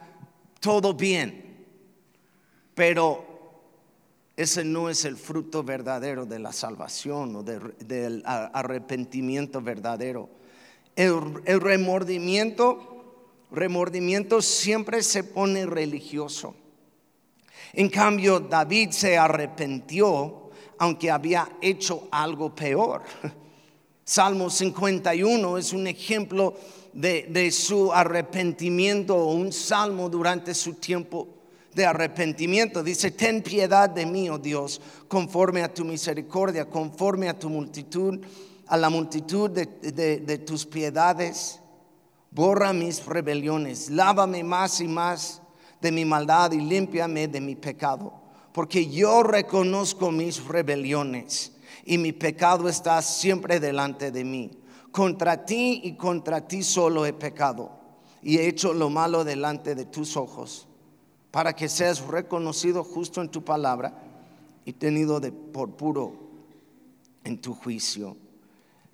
todo 0.64 0.94
bien, 0.94 1.66
pero 2.74 3.22
ese 4.34 4.64
no 4.64 4.88
es 4.88 5.04
el 5.04 5.18
fruto 5.18 5.62
verdadero 5.62 6.24
de 6.24 6.38
la 6.38 6.54
salvación 6.54 7.36
o 7.36 7.42
del 7.42 8.22
arrepentimiento 8.24 9.60
verdadero. 9.60 10.30
El, 10.96 11.42
el 11.44 11.60
remordimiento, 11.60 13.26
remordimiento 13.50 14.40
siempre 14.40 15.02
se 15.02 15.22
pone 15.22 15.66
religioso. 15.66 16.54
En 17.74 17.90
cambio, 17.90 18.40
David 18.40 18.92
se 18.92 19.18
arrepintió 19.18 20.48
aunque 20.78 21.10
había 21.10 21.46
hecho 21.60 22.08
algo 22.10 22.54
peor. 22.54 23.02
Salmo 24.04 24.48
51 24.48 25.58
es 25.58 25.74
un 25.74 25.86
ejemplo 25.86 26.54
de, 26.94 27.50
su 27.50 27.92
arrepentimiento 27.92 29.16
o 29.16 29.34
un 29.34 29.52
salmo 29.52 30.08
durante 30.08 30.54
su 30.54 30.74
tiempo 30.74 31.28
de 31.74 31.84
arrepentimiento. 31.84 32.82
Dice, 32.82 33.10
ten 33.10 33.42
piedad 33.42 33.90
de 33.90 34.06
mí, 34.06 34.30
oh 34.30 34.38
Dios, 34.38 34.80
conforme 35.08 35.62
a 35.62 35.72
tu 35.72 35.84
misericordia, 35.84 36.66
conforme 36.66 37.28
a 37.28 37.38
tu 37.38 37.50
multitud, 37.50 38.20
a 38.68 38.76
la 38.76 38.88
multitud 38.90 39.50
de, 39.50 39.66
de 40.20 40.38
tus 40.38 40.64
piedades. 40.64 41.60
Borra 42.30 42.72
mis 42.72 43.04
rebeliones, 43.04 43.90
lávame 43.90 44.42
más 44.42 44.80
y 44.80 44.88
más 44.88 45.40
de 45.80 45.92
mi 45.92 46.04
maldad 46.04 46.50
y 46.52 46.60
límpiame 46.60 47.28
de 47.28 47.40
mi 47.40 47.54
pecado, 47.54 48.12
porque 48.52 48.88
yo 48.88 49.22
reconozco 49.22 50.10
mis 50.10 50.42
rebeliones 50.44 51.52
y 51.84 51.98
mi 51.98 52.12
pecado 52.12 52.68
está 52.68 53.00
siempre 53.02 53.60
delante 53.60 54.10
de 54.10 54.24
mí. 54.24 54.50
Contra 54.94 55.44
ti 55.44 55.80
y 55.82 55.96
contra 55.96 56.46
ti 56.46 56.62
solo 56.62 57.04
he 57.04 57.12
pecado 57.12 57.68
y 58.22 58.38
he 58.38 58.46
hecho 58.46 58.72
lo 58.72 58.90
malo 58.90 59.24
delante 59.24 59.74
de 59.74 59.86
tus 59.86 60.16
ojos, 60.16 60.68
para 61.32 61.52
que 61.52 61.68
seas 61.68 62.00
reconocido 62.06 62.84
justo 62.84 63.20
en 63.20 63.28
tu 63.28 63.42
palabra 63.42 63.92
y 64.64 64.72
tenido 64.74 65.18
de, 65.18 65.32
por 65.32 65.72
puro 65.72 66.12
en 67.24 67.40
tu 67.40 67.54
juicio. 67.54 68.16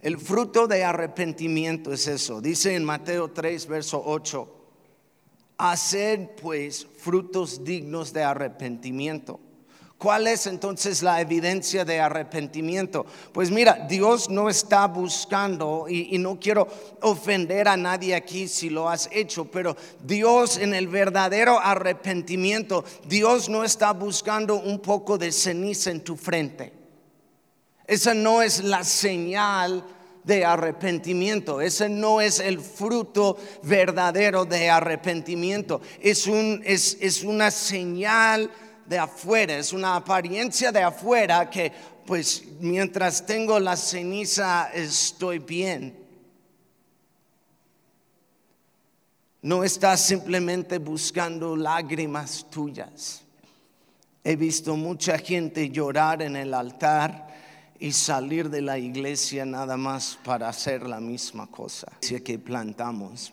El 0.00 0.16
fruto 0.16 0.66
de 0.66 0.84
arrepentimiento 0.84 1.92
es 1.92 2.06
eso. 2.06 2.40
Dice 2.40 2.74
en 2.74 2.82
Mateo 2.82 3.32
3, 3.32 3.66
verso 3.66 4.02
8 4.02 4.56
Hacer 5.58 6.34
pues 6.36 6.86
frutos 6.96 7.62
dignos 7.62 8.14
de 8.14 8.22
arrepentimiento. 8.22 9.38
¿Cuál 10.00 10.28
es 10.28 10.46
entonces 10.46 11.02
la 11.02 11.20
evidencia 11.20 11.84
de 11.84 12.00
arrepentimiento? 12.00 13.04
Pues 13.34 13.50
mira, 13.50 13.84
Dios 13.86 14.30
no 14.30 14.48
está 14.48 14.86
buscando, 14.86 15.84
y, 15.90 16.16
no 16.16 16.40
quiero 16.40 16.66
ofender 17.02 17.68
a 17.68 17.76
nadie 17.76 18.14
aquí 18.14 18.48
si 18.48 18.70
lo 18.70 18.88
has 18.88 19.10
hecho, 19.12 19.44
pero 19.50 19.76
Dios 20.02 20.56
en 20.56 20.72
el 20.72 20.88
verdadero 20.88 21.60
arrepentimiento, 21.60 22.82
Dios 23.04 23.50
no 23.50 23.62
está 23.62 23.92
buscando 23.92 24.54
un 24.54 24.78
poco 24.78 25.18
de 25.18 25.30
ceniza 25.30 25.90
en 25.90 26.00
tu 26.00 26.16
frente. 26.16 26.72
Esa 27.86 28.14
no 28.14 28.40
es 28.40 28.64
la 28.64 28.84
señal 28.84 29.84
de 30.24 30.46
arrepentimiento. 30.46 31.60
Ese 31.60 31.90
no 31.90 32.22
es 32.22 32.40
el 32.40 32.58
fruto 32.60 33.36
verdadero 33.64 34.46
de 34.46 34.70
arrepentimiento. 34.70 35.82
Es, 36.00 36.26
un, 36.26 36.62
es, 36.64 36.96
es 37.02 37.22
una 37.22 37.50
señal 37.50 38.50
de 38.90 38.98
afuera, 38.98 39.56
es 39.56 39.72
una 39.72 39.94
apariencia 39.94 40.72
de 40.72 40.82
afuera 40.82 41.48
que 41.48 41.72
pues 42.04 42.42
mientras 42.58 43.24
tengo 43.24 43.60
la 43.60 43.76
ceniza 43.76 44.68
estoy 44.74 45.38
bien. 45.38 45.96
No 49.42 49.62
estás 49.62 50.04
simplemente 50.04 50.78
buscando 50.78 51.54
lágrimas 51.54 52.50
tuyas. 52.50 53.22
He 54.24 54.34
visto 54.34 54.74
mucha 54.74 55.18
gente 55.18 55.70
llorar 55.70 56.20
en 56.22 56.34
el 56.34 56.52
altar 56.52 57.28
y 57.78 57.92
salir 57.92 58.50
de 58.50 58.60
la 58.60 58.76
iglesia 58.76 59.44
nada 59.44 59.76
más 59.76 60.18
para 60.24 60.48
hacer 60.48 60.82
la 60.82 60.98
misma 60.98 61.46
cosa. 61.46 61.86
Que 62.00 62.40
plantamos. 62.40 63.32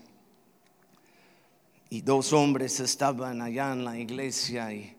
Y 1.89 2.01
dos 2.01 2.31
hombres 2.31 2.79
estaban 2.79 3.41
allá 3.41 3.73
en 3.73 3.83
la 3.83 3.97
iglesia 3.97 4.71
y 4.71 4.96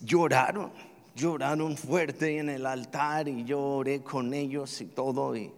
lloraron, 0.00 0.72
lloraron 1.14 1.76
fuerte 1.76 2.38
en 2.38 2.48
el 2.48 2.66
altar 2.66 3.28
y 3.28 3.44
yo 3.44 3.60
oré 3.60 4.02
con 4.02 4.32
ellos 4.34 4.80
y 4.80 4.86
todo. 4.86 5.36
Y 5.36 5.52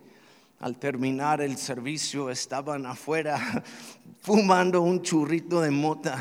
al 0.60 0.76
terminar 0.76 1.40
el 1.40 1.56
servicio 1.56 2.30
estaban 2.30 2.86
afuera 2.86 3.62
fumando 4.20 4.82
un 4.82 5.02
churrito 5.02 5.60
de 5.60 5.70
mota, 5.70 6.18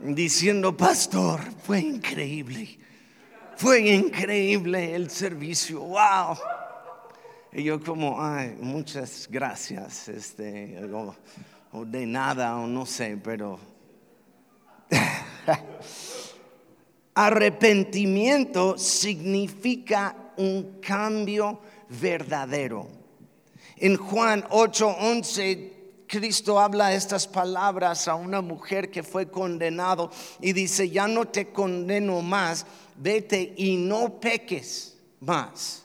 diciendo, 0.00 0.76
pastor, 0.76 1.40
fue 1.62 1.80
increíble, 1.80 2.78
fue 3.56 3.80
increíble 3.80 4.94
el 4.94 5.10
servicio, 5.10 5.80
wow. 5.80 6.36
Y 7.52 7.62
yo 7.62 7.82
como, 7.82 8.20
ay, 8.20 8.56
muchas 8.60 9.28
gracias, 9.30 10.08
este, 10.08 10.80
o 11.72 11.84
de 11.84 12.06
nada, 12.06 12.56
o 12.56 12.66
no 12.66 12.84
sé, 12.84 13.18
pero... 13.22 13.58
Arrepentimiento 17.14 18.76
significa 18.76 20.32
un 20.36 20.80
cambio 20.80 21.60
verdadero. 21.88 22.88
En 23.76 23.96
Juan 23.96 24.44
8:11 24.50 25.74
Cristo 26.06 26.60
habla 26.60 26.94
estas 26.94 27.26
palabras 27.26 28.08
a 28.08 28.14
una 28.14 28.40
mujer 28.40 28.90
que 28.90 29.02
fue 29.02 29.30
condenado 29.30 30.10
y 30.40 30.52
dice, 30.52 30.90
ya 30.90 31.08
no 31.08 31.24
te 31.26 31.48
condeno 31.48 32.20
más, 32.22 32.66
vete 32.96 33.54
y 33.56 33.76
no 33.76 34.20
peques 34.20 34.96
más. 35.20 35.83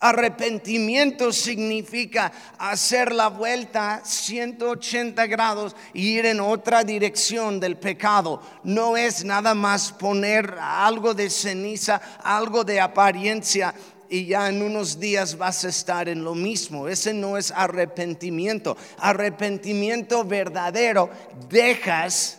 Arrepentimiento 0.00 1.32
significa 1.32 2.30
hacer 2.56 3.12
la 3.12 3.28
vuelta 3.28 4.00
180 4.04 5.26
grados 5.26 5.74
y 5.92 6.18
ir 6.18 6.26
en 6.26 6.38
otra 6.38 6.84
dirección 6.84 7.58
del 7.58 7.76
pecado. 7.76 8.40
No 8.62 8.96
es 8.96 9.24
nada 9.24 9.54
más 9.54 9.90
poner 9.90 10.54
algo 10.60 11.14
de 11.14 11.28
ceniza, 11.28 12.00
algo 12.22 12.62
de 12.62 12.78
apariencia 12.78 13.74
y 14.08 14.26
ya 14.26 14.48
en 14.48 14.62
unos 14.62 15.00
días 15.00 15.36
vas 15.36 15.64
a 15.64 15.68
estar 15.70 16.08
en 16.08 16.22
lo 16.22 16.36
mismo. 16.36 16.86
Ese 16.86 17.12
no 17.12 17.36
es 17.36 17.50
arrepentimiento. 17.50 18.76
Arrepentimiento 18.98 20.22
verdadero, 20.24 21.10
dejas 21.48 22.38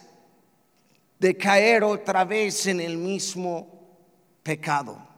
de 1.19 1.35
caer 1.35 1.83
otra 1.83 2.23
vez 2.23 2.67
en 2.67 2.79
el 2.79 2.97
mismo 2.97 3.67
pecado 4.43 5.08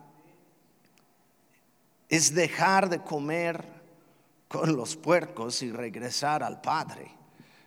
es 2.12 2.36
dejar 2.36 2.90
de 2.90 3.00
comer 3.00 3.66
con 4.50 4.76
los 4.76 4.98
puercos 4.98 5.64
y 5.64 5.72
regresar 5.72 6.44
al 6.44 6.60
Padre. 6.60 7.10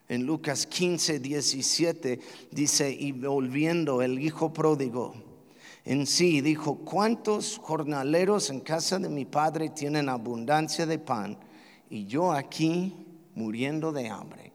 En 0.07 0.27
Lucas 0.27 0.67
15, 0.67 1.19
17 1.19 2.21
dice, 2.51 2.91
y 2.93 3.13
volviendo 3.13 4.03
el 4.03 4.19
hijo 4.19 4.53
pródigo 4.53 5.15
en 5.87 6.07
sí, 6.07 6.43
dijo, 6.43 6.77
¿cuántos 6.77 7.59
jornaleros 7.59 8.51
en 8.51 8.61
casa 8.61 8.99
de 8.99 9.09
mi 9.09 9.25
Padre 9.25 9.71
tienen 9.71 10.11
abundancia 10.11 10.85
de 10.85 10.99
pan? 10.99 11.39
Y 11.89 12.05
yo 12.05 12.31
aquí 12.31 12.95
muriendo 13.35 13.93
de 13.93 14.09
hambre. 14.11 14.53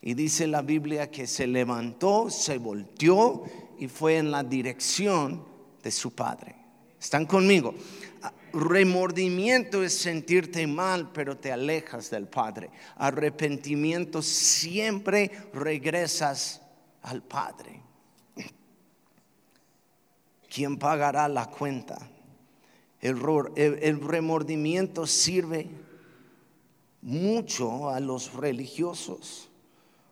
Y 0.00 0.14
dice 0.14 0.46
la 0.46 0.62
Biblia 0.62 1.10
que 1.10 1.26
se 1.26 1.48
levantó, 1.48 2.30
se 2.30 2.58
volteó 2.58 3.42
y 3.76 3.88
fue 3.88 4.18
en 4.18 4.30
la 4.30 4.44
dirección 4.44 5.44
de 5.82 5.90
su 5.90 6.12
Padre. 6.12 6.62
¿Están 7.02 7.26
conmigo? 7.26 7.74
Remordimiento 8.52 9.82
es 9.82 9.96
sentirte 9.96 10.66
mal, 10.66 11.10
pero 11.12 11.38
te 11.38 11.50
alejas 11.50 12.10
del 12.10 12.28
Padre. 12.28 12.70
Arrepentimiento 12.96 14.20
siempre 14.20 15.30
regresas 15.54 16.60
al 17.02 17.22
Padre. 17.22 17.80
¿Quién 20.52 20.78
pagará 20.78 21.28
la 21.28 21.46
cuenta? 21.46 21.98
El, 23.00 23.18
el 23.56 24.00
remordimiento 24.00 25.06
sirve 25.06 25.70
mucho 27.00 27.88
a 27.88 27.98
los 28.00 28.34
religiosos. 28.34 29.48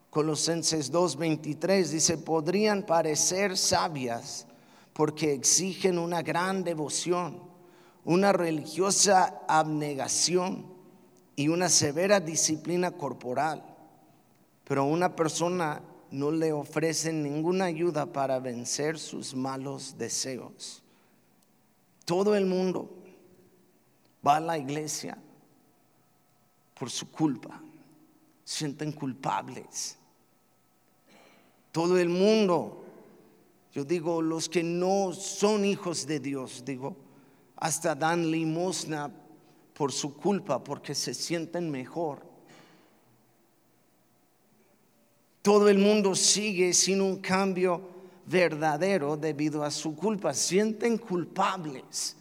Colosenses 0.09 0.91
2:23 0.91 1.89
dice, 1.89 2.17
podrían 2.17 2.85
parecer 2.85 3.59
sabias 3.59 4.47
porque 4.95 5.35
exigen 5.35 5.99
una 5.99 6.23
gran 6.23 6.65
devoción 6.65 7.50
una 8.11 8.33
religiosa 8.33 9.41
abnegación 9.47 10.67
y 11.37 11.47
una 11.47 11.69
severa 11.69 12.19
disciplina 12.19 12.91
corporal, 12.91 13.63
pero 14.65 14.81
a 14.81 14.85
una 14.85 15.15
persona 15.15 15.81
no 16.11 16.33
le 16.33 16.53
ofrecen 16.53 17.23
ninguna 17.23 17.67
ayuda 17.67 18.07
para 18.07 18.41
vencer 18.41 18.99
sus 18.99 19.33
malos 19.37 19.97
deseos. 19.97 20.83
Todo 22.05 22.35
el 22.35 22.47
mundo 22.47 22.91
va 24.27 24.39
a 24.39 24.41
la 24.41 24.59
iglesia 24.59 25.17
por 26.75 26.91
su 26.91 27.13
culpa, 27.13 27.63
sienten 28.43 28.91
culpables. 28.91 29.97
Todo 31.71 31.97
el 31.97 32.09
mundo, 32.09 32.83
yo 33.73 33.85
digo, 33.85 34.21
los 34.21 34.49
que 34.49 34.65
no 34.65 35.13
son 35.13 35.65
hijos 35.65 36.09
de 36.09 36.19
Dios, 36.19 36.65
digo, 36.65 36.97
hasta 37.61 37.95
dan 37.95 38.31
limosna 38.31 39.11
por 39.75 39.93
su 39.93 40.17
culpa, 40.17 40.63
porque 40.65 40.95
se 40.95 41.15
sienten 41.15 41.71
mejor. 41.71 42.23
Todo 45.43 45.69
el 45.69 45.79
mundo 45.79 46.15
sigue 46.15 46.73
sin 46.73 47.01
un 47.01 47.19
cambio 47.19 47.81
verdadero 48.27 49.17
debido 49.17 49.65
a 49.65 49.71
su 49.71 49.95
culpa. 49.95 50.35
Sienten 50.35 50.99
culpables. 50.99 52.17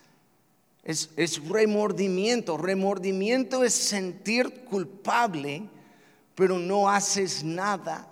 Es, 0.83 1.09
es, 1.17 1.45
remordimiento. 1.47 2.57
Remordimiento 2.57 3.63
es 3.63 3.73
sentir 3.73 4.63
culpable, 4.63 5.63
pero 6.35 6.57
no 6.57 6.89
haces 6.89 7.43
nada 7.43 8.08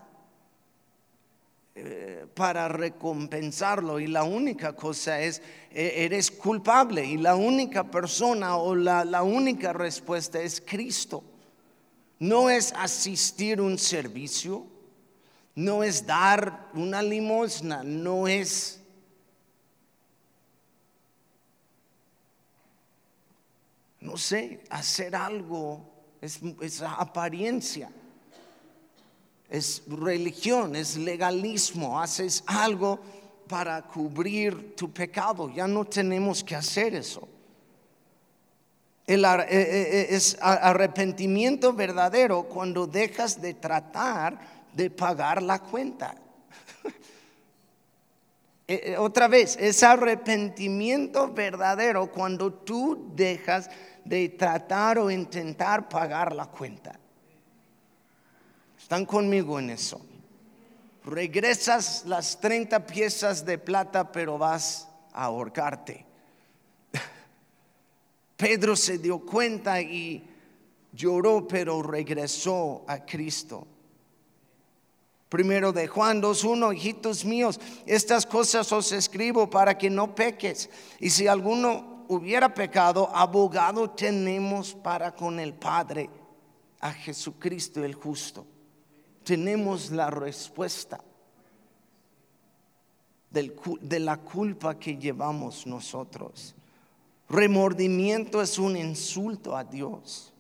para 2.33 2.67
recompensarlo. 2.67 3.99
Y 3.99 4.07
la 4.07 4.23
única 4.23 4.75
cosa 4.75 5.19
es, 5.21 5.41
e, 5.71 6.05
eres 6.05 6.31
culpable. 6.31 7.05
Y 7.05 7.17
la 7.17 7.35
única 7.35 7.89
persona 7.89 8.57
o 8.57 8.75
la, 8.75 9.03
la 9.03 9.23
única 9.23 9.73
respuesta 9.73 10.41
es 10.41 10.61
Cristo. 10.61 11.23
No 12.19 12.49
es 12.49 12.73
asistir 12.73 13.61
un 13.61 13.77
servicio, 13.77 14.65
no 15.55 15.83
es 15.83 16.05
dar 16.05 16.69
una 16.73 17.01
limosna, 17.01 17.83
no 17.83 18.27
es... 18.27 18.81
No 23.99 24.15
sé, 24.15 24.63
hacer 24.69 25.15
algo. 25.15 25.93
Es, 26.21 26.39
es 26.61 26.81
apariencia 26.81 27.91
es 29.49 29.83
religión, 29.87 30.75
es 30.75 30.97
legalismo, 30.97 31.99
haces 31.99 32.43
algo 32.45 32.99
para 33.47 33.81
cubrir 33.81 34.75
tu 34.75 34.91
pecado, 34.91 35.49
ya 35.49 35.67
no 35.67 35.85
tenemos 35.85 36.43
que 36.43 36.55
hacer 36.55 36.95
eso. 36.95 37.27
El, 39.05 39.23
eh, 39.23 39.29
eh, 39.29 39.47
eh, 39.49 40.07
es 40.09 40.37
arrepentimiento 40.41 41.71
verdadero 41.71 42.43
cuando 42.43 42.85
dejas 42.85 43.41
de 43.41 43.53
tratar 43.53 44.37
de 44.73 44.89
pagar 44.89 45.41
la 45.41 45.59
cuenta. 45.59 46.13
Otra 48.97 49.29
vez, 49.29 49.55
es 49.57 49.81
arrepentimiento 49.81 51.31
verdadero 51.31 52.11
cuando 52.11 52.53
tú 52.53 53.13
dejas 53.15 53.69
de 54.03 54.27
tratar 54.27 54.99
o 54.99 55.09
intentar 55.09 55.87
pagar 55.87 56.35
la 56.35 56.47
cuenta. 56.47 56.99
¿Están 58.87 59.05
conmigo 59.05 59.59
en 59.59 59.71
eso? 59.71 59.99
Regresas 61.03 62.05
las 62.05 62.39
30 62.39 62.87
piezas 62.87 63.43
de 63.45 63.57
plata, 63.57 64.13
pero 64.13 64.37
vas 64.37 64.87
a 65.11 65.25
ahorcarte. 65.25 66.05
Pedro 68.37 68.77
se 68.77 68.97
dio 68.97 69.19
cuenta 69.19 69.81
y 69.81 70.25
lloró, 70.93 71.45
pero 71.45 71.83
regresó 71.83 72.85
a 72.87 73.05
Cristo. 73.05 73.67
Primero 75.27 75.73
de 75.73 75.87
Juan 75.89 76.21
2.1, 76.21 76.73
hijitos 76.73 77.25
míos, 77.25 77.59
estas 77.85 78.25
cosas 78.25 78.71
os 78.71 78.93
escribo 78.93 79.49
para 79.49 79.77
que 79.77 79.89
no 79.89 80.15
peques. 80.15 80.69
Y 81.01 81.09
si 81.09 81.27
alguno 81.27 82.05
hubiera 82.07 82.53
pecado, 82.53 83.13
abogado 83.13 83.89
tenemos 83.89 84.73
para 84.73 85.13
con 85.13 85.41
el 85.41 85.55
Padre, 85.55 86.09
a 86.79 86.93
Jesucristo 86.93 87.83
el 87.83 87.93
justo. 87.93 88.47
Tenemos 89.27 89.91
la 89.91 90.09
respuesta 90.09 91.03
de 93.29 93.99
la 93.99 94.15
culpa 94.15 94.79
que 94.79 94.95
llevamos 94.95 95.67
nosotros. 95.67 96.55
Remordimiento 97.27 98.41
es 98.41 98.57
un 98.57 98.77
insulto 98.77 99.53
a 99.53 99.65
Dios 99.65 100.33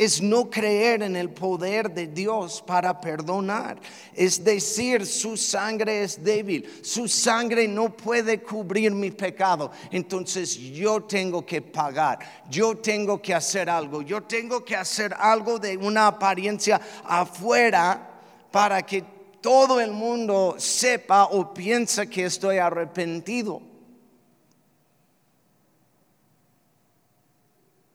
es 0.00 0.22
no 0.22 0.48
creer 0.48 1.02
en 1.02 1.14
el 1.14 1.28
poder 1.28 1.90
de 1.90 2.06
Dios 2.06 2.64
para 2.66 2.98
perdonar. 2.98 3.78
Es 4.14 4.42
decir, 4.42 5.04
su 5.04 5.36
sangre 5.36 6.02
es 6.02 6.24
débil, 6.24 6.66
su 6.82 7.06
sangre 7.06 7.68
no 7.68 7.94
puede 7.94 8.40
cubrir 8.40 8.92
mi 8.92 9.10
pecado. 9.10 9.70
Entonces 9.90 10.56
yo 10.56 11.02
tengo 11.02 11.44
que 11.44 11.60
pagar, 11.60 12.18
yo 12.48 12.78
tengo 12.78 13.20
que 13.20 13.34
hacer 13.34 13.68
algo, 13.68 14.00
yo 14.00 14.22
tengo 14.22 14.64
que 14.64 14.74
hacer 14.74 15.14
algo 15.18 15.58
de 15.58 15.76
una 15.76 16.06
apariencia 16.06 16.80
afuera 17.04 18.22
para 18.50 18.80
que 18.80 19.04
todo 19.42 19.82
el 19.82 19.90
mundo 19.90 20.54
sepa 20.56 21.24
o 21.26 21.52
piensa 21.52 22.06
que 22.06 22.24
estoy 22.24 22.56
arrepentido. 22.56 23.69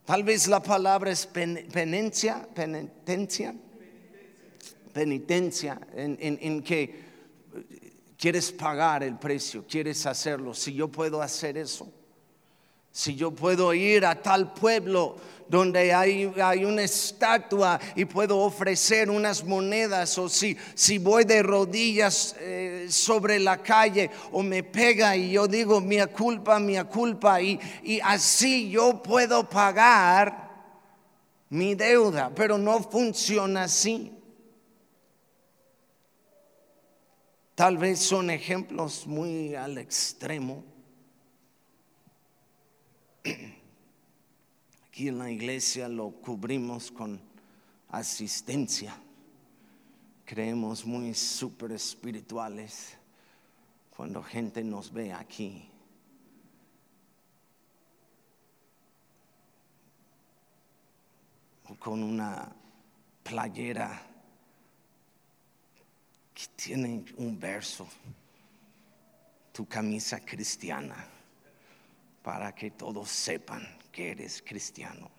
Tal 0.05 0.23
vez 0.23 0.47
la 0.47 0.61
palabra 0.61 1.11
es 1.11 1.25
penitencia, 1.25 2.47
penitencia, 2.53 3.55
penitencia, 4.93 5.81
en, 5.95 6.17
en, 6.19 6.61
que 6.61 7.03
quieres 8.15 8.51
pagar 8.51 9.01
el 9.01 9.17
precio, 9.17 9.65
quieres 9.67 10.05
hacerlo. 10.05 10.53
Si 10.53 10.75
yo 10.75 10.89
puedo 10.89 11.23
hacer 11.23 11.57
eso, 11.57 11.91
si 12.91 13.15
yo 13.15 13.31
puedo 13.31 13.73
ir 13.73 14.05
a 14.05 14.21
tal 14.21 14.53
pueblo 14.53 15.17
donde 15.47 15.93
hay, 15.93 16.25
una 16.65 16.83
estatua 16.83 17.79
y 17.95 18.05
puedo 18.05 18.39
ofrecer 18.39 19.09
unas 19.09 19.43
monedas 19.43 20.17
o 20.17 20.27
si, 20.29 20.57
si 20.73 20.97
voy 20.97 21.23
de 21.23 21.43
rodillas 21.43 22.35
eh, 22.39 22.87
sobre 22.89 23.39
la 23.39 23.61
calle 23.61 24.09
o 24.31 24.41
me 24.41 24.63
pega 24.63 25.15
y 25.15 25.31
yo 25.31 25.47
digo 25.47 25.81
mi 25.81 26.03
culpa, 26.07 26.59
mi 26.59 26.81
culpa 26.83 27.41
y, 27.41 27.59
y 27.83 27.99
así 28.01 28.69
yo 28.69 29.01
puedo 29.01 29.47
pagar 29.47 30.45
mi 31.49 31.75
deuda, 31.75 32.31
pero 32.33 32.57
no 32.57 32.81
funciona 32.81 33.63
así. 33.63 34.11
Tal 37.55 37.77
vez 37.77 37.99
son 37.99 38.29
ejemplos 38.29 39.07
muy 39.07 39.55
al 39.55 39.77
extremo. 39.77 40.63
Aquí 44.95 45.09
en 45.09 45.17
la 45.17 45.29
iglesia 45.29 45.89
lo 45.89 46.09
cubrimos 46.09 46.89
con 46.89 47.19
asistencia. 47.89 48.95
Creemos 50.23 50.85
muy 50.85 51.13
súper 51.13 51.73
espirituales 51.73 52.97
cuando 53.93 54.23
gente 54.23 54.63
nos 54.63 54.93
ve 54.93 55.11
aquí. 55.11 55.69
Con 61.77 62.01
una 62.01 62.55
playera 63.21 64.01
que 66.33 66.45
tiene 66.55 67.03
un 67.17 67.37
verso, 67.37 67.85
tu 69.51 69.67
camisa 69.67 70.21
cristiana, 70.21 71.05
para 72.23 72.55
que 72.55 72.71
todos 72.71 73.09
sepan 73.09 73.83
que 73.95 74.11
eres 74.11 74.43
cristiano. 74.45 75.09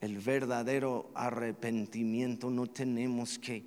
El 0.00 0.18
verdadero 0.18 1.10
arrepentimiento 1.14 2.48
no 2.48 2.66
tenemos 2.68 3.38
que 3.38 3.66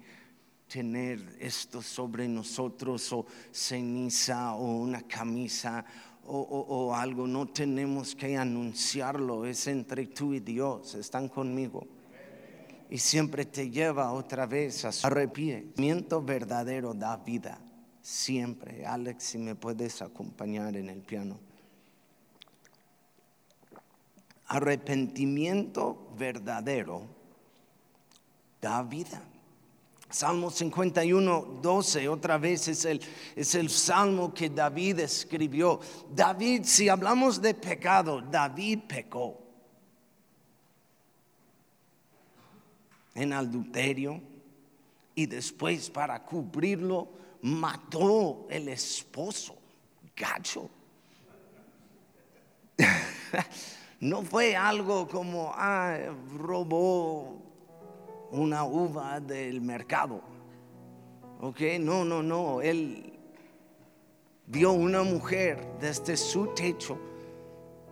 tener 0.67 1.37
esto 1.39 1.79
sobre 1.83 2.27
nosotros 2.27 3.13
o 3.13 3.27
ceniza 3.51 4.55
o 4.55 4.77
una 4.77 5.03
camisa 5.03 5.85
o, 6.29 6.93
algo, 6.93 7.25
no 7.25 7.47
tenemos 7.47 8.13
que 8.13 8.35
anunciarlo, 8.35 9.45
es 9.45 9.67
entre 9.67 10.07
tú 10.07 10.33
y 10.33 10.41
Dios, 10.41 10.95
están 10.95 11.29
conmigo. 11.29 11.87
Y 12.89 12.97
siempre 12.97 13.45
te 13.45 13.69
lleva 13.69 14.11
otra 14.11 14.45
vez 14.45 14.83
a 14.83 15.07
arrepentimiento 15.07 16.21
verdadero 16.21 16.93
da 16.93 17.15
vida, 17.15 17.61
siempre. 18.01 18.85
Alex, 18.85 19.23
si 19.23 19.37
me 19.37 19.55
puedes 19.55 20.01
acompañar 20.01 20.75
en 20.75 20.89
el 20.89 20.99
piano. 20.99 21.46
Arrepentimiento 24.47 26.09
verdadero 26.17 27.03
da 28.61 28.81
vida. 28.83 29.21
Salmo 30.09 30.49
51, 30.49 31.59
12, 31.61 32.07
otra 32.07 32.37
vez 32.37 32.69
es 32.69 32.85
el, 32.85 33.01
es 33.35 33.55
el 33.55 33.69
salmo 33.69 34.33
que 34.33 34.49
David 34.49 34.99
escribió. 34.99 35.81
David, 36.15 36.63
si 36.63 36.87
hablamos 36.87 37.41
de 37.41 37.53
pecado, 37.53 38.21
David 38.21 38.79
pecó 38.87 39.37
en 43.15 43.33
adulterio 43.33 44.21
y 45.13 45.25
después 45.25 45.89
para 45.89 46.23
cubrirlo 46.23 47.09
mató 47.41 48.47
el 48.49 48.69
esposo, 48.69 49.57
gacho. 50.15 50.69
No 53.99 54.21
fue 54.21 54.55
algo 54.55 55.07
como, 55.07 55.51
ah, 55.55 55.97
robó 56.37 57.41
una 58.31 58.63
uva 58.63 59.19
del 59.19 59.59
mercado. 59.61 60.21
Ok, 61.41 61.61
no, 61.79 62.05
no, 62.05 62.21
no. 62.21 62.61
Él 62.61 63.17
vio 64.45 64.71
una 64.73 65.01
mujer 65.01 65.77
desde 65.79 66.15
su 66.15 66.47
techo, 66.53 66.99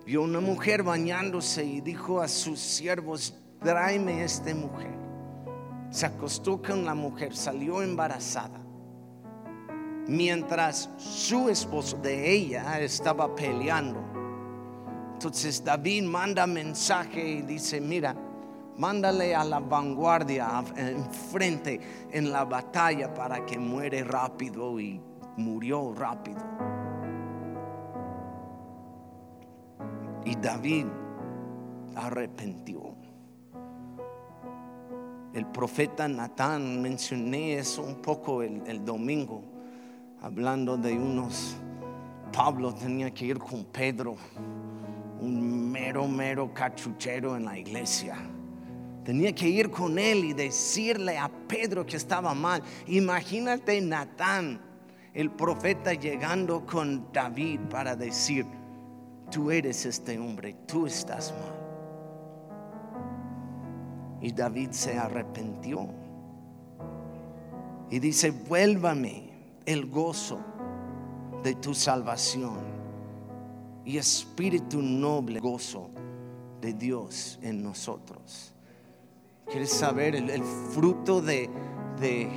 vio 0.06 0.22
una 0.22 0.40
mujer 0.40 0.84
bañándose 0.84 1.66
y 1.66 1.82
dijo 1.82 2.22
a 2.22 2.28
sus 2.28 2.60
siervos, 2.60 3.34
tráeme 3.64 4.24
esta 4.24 4.54
mujer. 4.54 4.94
Se 5.90 6.06
acostó 6.06 6.62
con 6.62 6.86
la 6.86 6.94
mujer, 6.94 7.36
salió 7.36 7.82
embarazada. 7.82 8.62
Mientras 10.08 10.88
su 10.98 11.50
esposo 11.50 11.98
de 11.98 12.32
ella 12.32 12.80
estaba 12.80 13.34
peleando 13.34 14.15
entonces 15.16 15.64
David 15.64 16.04
manda 16.04 16.46
mensaje 16.46 17.26
y 17.26 17.42
dice, 17.42 17.80
mira, 17.80 18.14
mándale 18.78 19.34
a 19.34 19.46
la 19.46 19.62
vanguardia, 19.62 20.62
enfrente 20.76 21.80
en 22.12 22.34
la 22.34 22.44
batalla 22.44 23.14
para 23.14 23.46
que 23.46 23.58
muere 23.58 24.04
rápido 24.04 24.78
y 24.78 25.00
murió 25.38 25.94
rápido. 25.94 26.42
Y 30.26 30.36
David 30.36 30.88
arrepentió. 31.96 32.94
El 35.34 35.46
profeta 35.46 36.10
Natán, 36.10 36.82
mencioné 36.82 37.54
eso 37.58 37.84
un 37.84 38.02
poco 38.02 38.44
el 38.44 38.84
domingo, 38.84 39.44
hablando 40.22 40.76
de 40.76 40.94
unos, 40.94 41.56
Pablo 42.34 42.74
tenía 42.74 43.12
que 43.12 43.28
ir 43.28 43.40
con 43.40 43.64
Pedro 43.64 44.18
un 45.20 45.72
mero, 45.72 46.08
mero 46.08 46.54
cachuchero 46.54 47.36
en 47.36 47.46
la 47.46 47.58
iglesia. 47.58 48.18
Tenía 49.04 49.34
que 49.34 49.48
ir 49.48 49.70
con 49.70 50.00
él 50.00 50.26
y 50.26 50.34
decirle 50.34 51.18
a 51.18 51.30
Pedro 51.30 51.86
que 51.86 51.98
estaba 51.98 52.34
mal. 52.34 52.64
Imagínate 52.88 53.80
Natán, 53.80 54.60
el 55.14 55.30
profeta, 55.32 55.94
llegando 55.94 56.66
con 56.66 57.12
David 57.14 57.60
para 57.70 57.96
decir, 57.96 58.46
tú 59.30 59.52
eres 59.52 59.86
este 59.86 60.18
hombre, 60.18 60.56
tú 60.66 60.88
estás 60.88 61.34
mal. 61.34 61.56
Y 64.22 64.32
David 64.32 64.72
se 64.72 64.98
arrepintió. 64.98 65.88
Y 67.92 68.00
dice, 68.00 68.32
vuélvame 68.32 69.30
el 69.68 69.86
gozo 69.86 70.40
de 71.44 71.54
tu 71.54 71.76
salvación 71.76 72.75
y 73.86 73.98
espíritu 73.98 74.82
noble 74.82 75.40
gozo 75.40 75.90
de 76.62 76.74
Dios 76.74 77.40
en 77.42 77.64
nosotros. 77.64 78.54
¿Quieres 79.46 79.70
saber 79.70 80.16
el, 80.16 80.44
fruto 80.74 81.22
de, 81.22 81.50
de, 82.00 82.28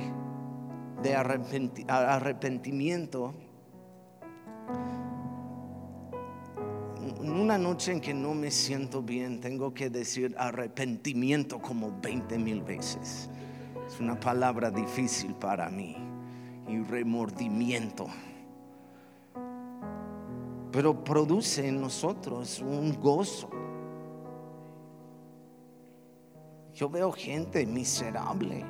de 1.01 1.15
arrepentimiento? 1.15 3.33
una 7.21 7.57
noche 7.57 7.91
en 7.91 8.01
que 8.01 8.13
no 8.13 8.33
me 8.33 8.51
siento 8.51 9.01
bien, 9.01 9.39
tengo 9.39 9.73
que 9.73 9.89
decir 9.89 10.35
arrepentimiento 10.37 11.59
como 11.59 11.97
20 12.01 12.37
mil 12.37 12.61
veces. 12.61 13.29
Es 13.87 13.99
una 13.99 14.19
palabra 14.19 14.69
difícil 14.69 15.33
para 15.35 15.69
mí. 15.69 15.95
Y 16.67 16.81
remordimiento. 16.83 18.07
Pero 20.71 21.03
produce 21.03 21.67
en 21.67 21.81
nosotros 21.81 22.59
un 22.59 22.99
gozo. 22.99 23.49
Yo 26.73 26.89
veo 26.89 27.11
gente 27.11 27.65
miserable 27.65 28.65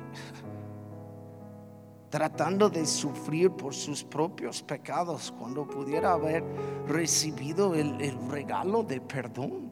tratando 2.10 2.68
de 2.68 2.84
sufrir 2.84 3.50
por 3.52 3.72
sus 3.72 4.02
propios 4.02 4.62
pecados 4.62 5.32
cuando 5.38 5.66
pudiera 5.66 6.12
haber 6.12 6.44
recibido 6.88 7.74
el, 7.74 8.16
regalo 8.28 8.82
de 8.82 9.00
perdón. 9.00 9.70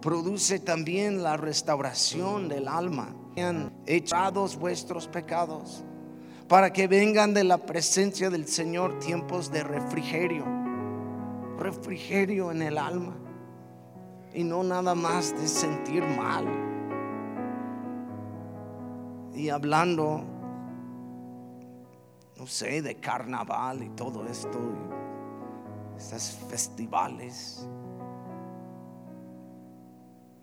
Produce 0.00 0.58
también 0.58 1.22
la 1.22 1.36
restauración 1.36 2.48
del 2.48 2.66
alma. 2.66 3.14
Han 3.36 3.70
echados 3.86 4.56
vuestros 4.56 5.06
pecados 5.06 5.84
para 6.50 6.72
que 6.72 6.88
vengan 6.88 7.32
de 7.32 7.44
la 7.44 7.58
presencia 7.58 8.28
del 8.28 8.48
Señor 8.48 8.98
tiempos 8.98 9.52
de 9.52 9.62
refrigerio, 9.62 10.44
refrigerio 11.56 12.50
en 12.50 12.62
el 12.62 12.76
alma. 12.76 13.14
Y 14.34 14.42
no 14.42 14.64
nada 14.64 14.96
más 14.96 15.30
de 15.40 15.46
sentir 15.46 16.02
mal. 16.02 16.44
Y 19.32 19.48
hablando, 19.48 20.24
no 22.36 22.46
sé, 22.48 22.82
de 22.82 22.96
carnaval 22.96 23.84
y 23.84 23.90
todo 23.90 24.26
esto, 24.26 24.58
y 25.94 25.98
estos 25.98 26.36
festivales. 26.48 27.68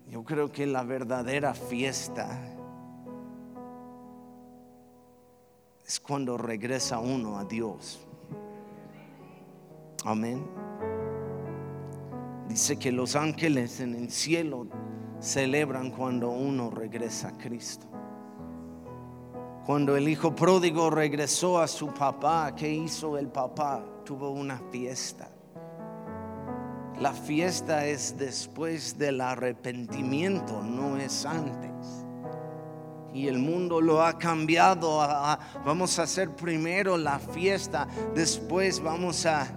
Yo 0.06 0.24
creo 0.24 0.50
que 0.50 0.66
la 0.66 0.84
verdadera 0.84 1.52
fiesta 1.52 2.57
es 5.88 5.98
cuando 5.98 6.36
regresa 6.36 6.98
uno 6.98 7.38
a 7.38 7.44
Dios. 7.44 8.06
Amén. 10.04 10.46
Dice 12.46 12.78
que 12.78 12.92
los 12.92 13.16
ángeles 13.16 13.80
en 13.80 13.94
el 13.94 14.10
cielo 14.10 14.66
celebran 15.18 15.90
cuando 15.90 16.28
uno 16.28 16.70
regresa 16.70 17.28
a 17.28 17.38
Cristo. 17.38 17.86
Cuando 19.64 19.96
el 19.96 20.08
hijo 20.08 20.34
pródigo 20.34 20.90
regresó 20.90 21.58
a 21.58 21.66
su 21.66 21.88
papá, 21.88 22.54
¿qué 22.54 22.70
hizo 22.70 23.16
el 23.16 23.28
papá? 23.28 23.82
Tuvo 24.04 24.30
una 24.30 24.58
fiesta. 24.70 25.30
La 27.00 27.14
fiesta 27.14 27.86
es 27.86 28.16
después 28.18 28.98
del 28.98 29.22
arrepentimiento, 29.22 30.62
no 30.62 30.98
es 30.98 31.24
antes. 31.24 31.67
Y 33.18 33.26
el 33.26 33.40
mundo 33.40 33.80
lo 33.80 34.00
ha 34.00 34.16
cambiado. 34.16 35.00
vamos 35.64 35.98
a 35.98 36.04
hacer 36.04 36.36
primero 36.36 36.96
la 36.96 37.18
fiesta, 37.18 37.88
después 38.14 38.80
vamos 38.80 39.26
a 39.26 39.48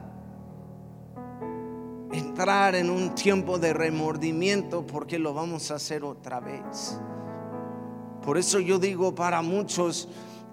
entrar 2.12 2.74
en 2.74 2.90
un 2.90 3.14
tiempo 3.14 3.60
de 3.60 3.72
remordimiento 3.72 4.88
porque 4.88 5.20
lo 5.20 5.36
vamos 5.36 5.70
a 5.70 5.76
hacer 5.76 6.04
otra 6.04 6.40
vez. 6.40 6.98
Por 8.26 8.40
eso 8.40 8.60
yo 8.60 8.80
digo 8.80 9.14
para 9.14 9.44
muchos 9.44 10.10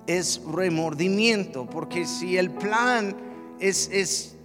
es 0.07 0.42
remordimiento, 0.44 1.64
porque 1.64 2.05
si 2.05 2.37
el 2.37 2.51
plan 2.51 3.16
es, 3.59 3.88
es 3.90 4.37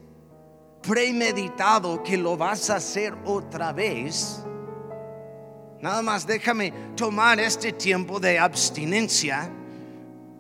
premeditado 0.81 2.01
que 2.01 2.15
lo 2.15 2.37
vas 2.37 2.69
a 2.69 2.77
hacer 2.77 3.13
otra 3.25 3.73
vez, 3.73 4.41
nada 5.83 6.01
más 6.01 6.25
déjame 6.25 6.71
tomar 6.95 7.41
este 7.41 7.73
tiempo 7.73 8.17
de 8.17 8.39
abstinencia, 8.39 9.49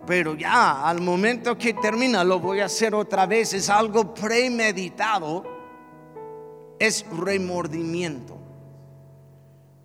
pero 0.07 0.35
ya 0.35 0.87
al 0.87 1.01
momento 1.01 1.57
que 1.57 1.73
termina 1.73 2.23
lo 2.23 2.39
voy 2.39 2.61
a 2.61 2.65
hacer 2.65 2.95
otra 2.95 3.25
vez, 3.25 3.53
es 3.53 3.69
algo 3.69 4.13
premeditado, 4.13 5.43
es 6.79 7.05
remordimiento 7.11 8.37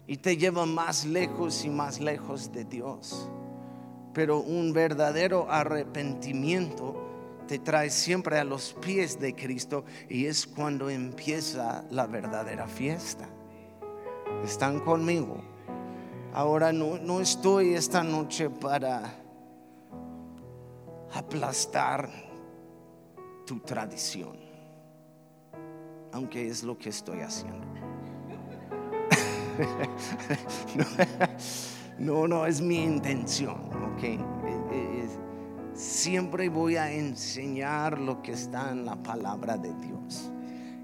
y 0.06 0.18
te 0.18 0.36
lleva 0.36 0.64
más 0.64 1.04
lejos 1.04 1.64
y 1.64 1.70
más 1.70 1.98
lejos 1.98 2.52
de 2.52 2.64
Dios. 2.64 3.28
Pero 4.14 4.38
un 4.38 4.72
verdadero 4.72 5.50
arrepentimiento 5.50 7.44
te 7.48 7.58
trae 7.58 7.90
siempre 7.90 8.38
a 8.38 8.44
los 8.44 8.74
pies 8.74 9.18
de 9.18 9.34
Cristo 9.34 9.84
y 10.08 10.26
es 10.26 10.46
cuando 10.46 10.88
empieza 10.88 11.84
la 11.90 12.06
verdadera 12.06 12.68
fiesta. 12.68 13.28
¿Están 14.44 14.80
conmigo? 14.80 15.38
Ahora 16.32 16.72
no, 16.72 16.98
no 16.98 17.20
estoy 17.20 17.74
esta 17.74 18.02
noche 18.02 18.50
para 18.50 19.14
aplastar 21.14 22.08
tu 23.46 23.60
tradición, 23.60 24.36
aunque 26.12 26.48
es 26.48 26.62
lo 26.62 26.76
que 26.76 26.90
estoy 26.90 27.20
haciendo. 27.20 27.66
no, 31.98 32.28
no 32.28 32.46
es 32.46 32.60
mi 32.60 32.84
intención, 32.84 33.70
ok. 33.94 34.02
Eh, 34.02 34.18
eh, 34.72 35.08
siempre 35.72 36.48
voy 36.48 36.76
a 36.76 36.92
enseñar 36.92 37.98
lo 37.98 38.22
que 38.22 38.32
está 38.32 38.70
en 38.70 38.84
la 38.84 38.96
palabra 38.96 39.56
de 39.56 39.74
Dios 39.74 40.30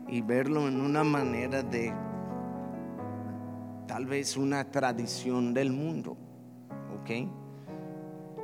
y 0.09 0.23
verlo 0.23 0.69
en 0.69 0.81
una 0.81 1.05
manera 1.05 1.63
de 1.63 1.93
tal 3.95 4.07
vez 4.07 4.37
una 4.37 4.65
tradición 4.73 5.55
del 5.55 5.71
mundo, 5.71 6.17
ok. 6.99 7.29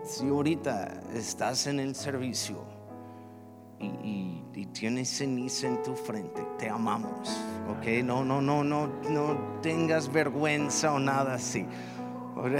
Si 0.05 0.29
ahorita 0.29 1.01
estás 1.13 1.67
en 1.67 1.81
el 1.81 1.97
servicio 1.97 2.65
y, 3.81 4.37
tienes 4.73 5.09
ceniza 5.09 5.67
en 5.67 5.83
tu 5.83 5.97
frente, 5.97 6.47
te 6.57 6.69
amamos. 6.69 7.37
Ok, 7.69 8.05
no, 8.05 8.25
no, 8.25 8.41
no, 8.41 8.63
no, 8.63 8.87
no 9.11 9.59
tengas 9.61 10.13
vergüenza 10.13 10.93
o 10.93 11.01
nada 11.01 11.35
así. 11.35 11.67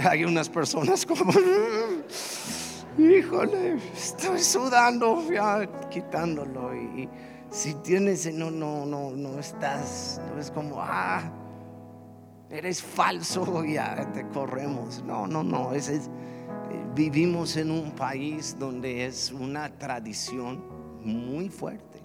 Hay 0.03 0.25
unas 0.25 0.49
personas 0.49 1.05
como, 1.05 1.31
híjole, 2.97 3.77
estoy 3.95 4.39
sudando, 4.39 5.23
quitándolo. 5.89 6.75
Y, 6.75 7.07
si 7.51 7.73
tienes, 7.75 8.33
no, 8.33 8.51
no, 8.51 8.85
no, 8.85 9.11
no 9.11 9.39
estás, 9.39 10.21
no 10.33 10.41
es 10.41 10.51
como, 10.51 10.81
ah, 10.81 11.31
eres 12.51 12.81
falso, 12.81 13.63
ya 13.65 14.11
te 14.11 14.27
corremos. 14.27 15.03
No, 15.03 15.27
no, 15.27 15.43
no, 15.43 15.73
es, 15.73 15.89
es, 15.89 16.09
vivimos 16.93 17.57
en 17.57 17.71
un 17.71 17.91
país 17.91 18.55
donde 18.59 19.05
es 19.05 19.31
una 19.31 19.69
tradición 19.77 20.63
muy 21.03 21.49
fuerte. 21.49 21.99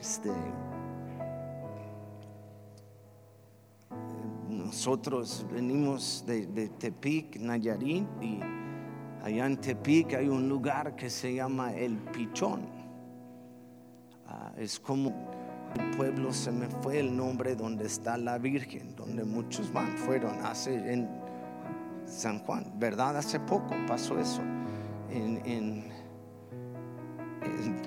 Este, 0.00 0.30
nosotros 4.48 5.46
venimos 5.52 6.24
de, 6.26 6.68
Tepic, 6.78 7.36
Nayarit, 7.36 8.06
y 8.20 8.40
allá 9.22 9.46
en 9.46 9.56
Tepic 9.60 10.14
hay 10.14 10.28
un 10.28 10.48
lugar 10.48 10.96
que 10.96 11.08
se 11.08 11.34
llama 11.34 11.72
El 11.72 11.96
Pichón. 11.98 12.66
Ah, 14.26 14.52
es 14.56 14.80
como 14.80 15.45
pueblo, 15.96 16.32
se 16.32 16.52
me 16.52 16.66
fue 16.82 17.00
el 17.00 17.16
nombre 17.16 17.56
donde 17.56 17.86
está 17.86 18.16
la 18.16 18.38
Virgen, 18.38 18.94
donde 18.96 19.24
muchos 19.24 19.72
van, 19.72 19.96
fueron 19.96 20.44
hace 20.44 20.92
en 20.92 21.08
San 22.06 22.38
Juan, 22.40 22.72
¿verdad? 22.76 23.16
Hace 23.16 23.40
poco 23.40 23.74
pasó 23.86 24.18
eso. 24.18 24.42
en 25.10 25.96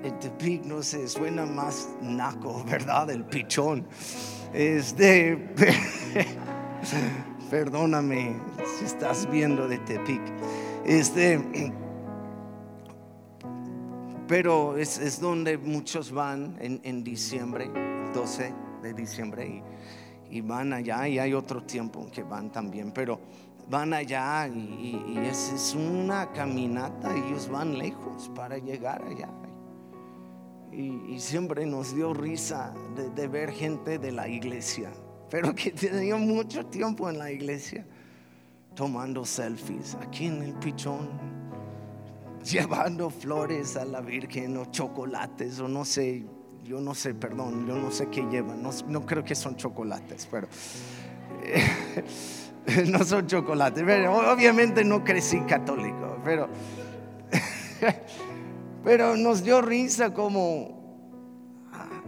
el 0.04 0.18
Tepic, 0.18 0.64
no 0.64 0.82
sé, 0.82 1.08
suena 1.08 1.46
más 1.46 1.88
naco, 2.00 2.64
¿verdad? 2.64 3.10
El 3.10 3.24
pichón. 3.24 3.86
Este, 4.52 5.36
perdóname 7.50 8.36
si 8.78 8.84
estás 8.84 9.28
viendo 9.30 9.68
de 9.68 9.78
Tepic. 9.78 10.20
Este, 10.84 11.72
pero 14.30 14.76
es, 14.76 15.20
donde 15.20 15.58
muchos 15.58 16.12
van 16.12 16.56
en, 16.60 17.02
diciembre, 17.02 17.64
el 17.64 18.12
12 18.12 18.54
de 18.80 18.94
diciembre, 18.94 19.64
y, 20.30 20.36
y, 20.36 20.40
van 20.40 20.72
allá, 20.72 21.08
y 21.08 21.18
hay 21.18 21.34
otro 21.34 21.64
tiempo 21.64 22.08
que 22.12 22.22
van 22.22 22.52
también, 22.52 22.92
pero 22.92 23.18
van 23.68 23.92
allá 23.92 24.46
y, 24.46 25.18
es, 25.28 25.52
es, 25.52 25.74
una 25.74 26.30
caminata, 26.30 27.12
ellos 27.12 27.48
van 27.48 27.76
lejos 27.76 28.30
para 28.32 28.56
llegar 28.58 29.02
allá. 29.02 29.28
Y, 30.70 31.18
siempre 31.18 31.66
nos 31.66 31.92
dio 31.92 32.14
risa 32.14 32.72
de, 33.16 33.26
ver 33.26 33.50
gente 33.50 33.98
de 33.98 34.12
la 34.12 34.28
iglesia, 34.28 34.92
pero 35.28 35.52
que 35.56 35.72
tenía 35.72 36.14
mucho 36.14 36.64
tiempo 36.66 37.10
en 37.10 37.18
la 37.18 37.32
iglesia 37.32 37.84
tomando 38.76 39.24
selfies 39.24 39.96
aquí 39.96 40.26
en 40.26 40.40
el 40.44 40.54
pichón, 40.54 41.39
llevando 42.44 43.10
flores 43.10 43.76
a 43.76 43.84
la 43.84 44.00
Virgen 44.00 44.56
o 44.56 44.66
chocolates 44.66 45.60
o 45.60 45.68
no 45.68 45.84
sé, 45.84 46.24
yo 46.64 46.80
no 46.80 46.94
sé, 46.94 47.14
perdón, 47.14 47.66
yo 47.66 47.76
no 47.76 47.90
sé 47.90 48.08
qué 48.08 48.22
llevan, 48.22 48.62
no, 48.62 49.06
creo 49.06 49.24
que 49.24 49.34
son 49.34 49.56
chocolates, 49.56 50.28
pero 50.30 50.48
no 52.86 53.04
son 53.04 53.26
chocolates, 53.26 53.82
obviamente 53.82 54.84
no 54.84 55.04
crecí 55.04 55.40
católico, 55.40 56.18
pero, 56.24 56.48
pero 58.84 59.16
nos 59.16 59.42
dio 59.42 59.60
risa 59.60 60.14
como, 60.14 61.58
ah, 61.72 62.02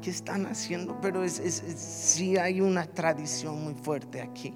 ¿qué 0.00 0.10
están 0.10 0.46
haciendo? 0.46 1.00
Pero 1.00 1.24
es, 1.24 1.34
sí 1.76 2.36
hay 2.36 2.60
una 2.60 2.86
tradición 2.86 3.62
muy 3.62 3.74
fuerte 3.74 4.22
aquí. 4.22 4.54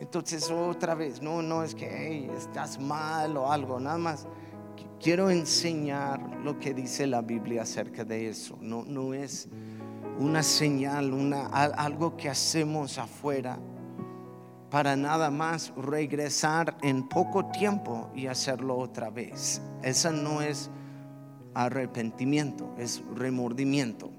Entonces 0.00 0.50
otra 0.50 0.94
vez, 0.94 1.20
no, 1.20 1.42
no 1.42 1.62
es 1.62 1.74
que 1.74 2.32
estás 2.34 2.80
mal 2.80 3.36
o 3.36 3.52
algo, 3.52 3.78
nada 3.78 3.98
más 3.98 4.26
quiero 4.98 5.30
enseñar 5.30 6.20
lo 6.42 6.58
que 6.58 6.72
dice 6.72 7.06
la 7.06 7.20
Biblia 7.20 7.62
acerca 7.62 8.04
de 8.04 8.28
eso. 8.28 8.58
No, 8.60 8.84
no 8.84 9.12
es 9.12 9.48
una 10.18 10.42
señal, 10.42 11.12
una, 11.12 11.46
algo 11.46 12.16
que 12.16 12.28
hacemos 12.28 12.98
afuera 12.98 13.58
para 14.70 14.96
nada 14.96 15.30
más 15.30 15.72
regresar 15.76 16.76
en 16.82 17.08
poco 17.08 17.46
tiempo 17.46 18.10
y 18.14 18.26
hacerlo 18.26 18.78
otra 18.78 19.10
vez. 19.10 19.60
Esa 19.82 20.12
no 20.12 20.40
es 20.40 20.70
arrepentimiento, 21.54 22.74
es 22.78 23.02
remordimiento 23.14 24.12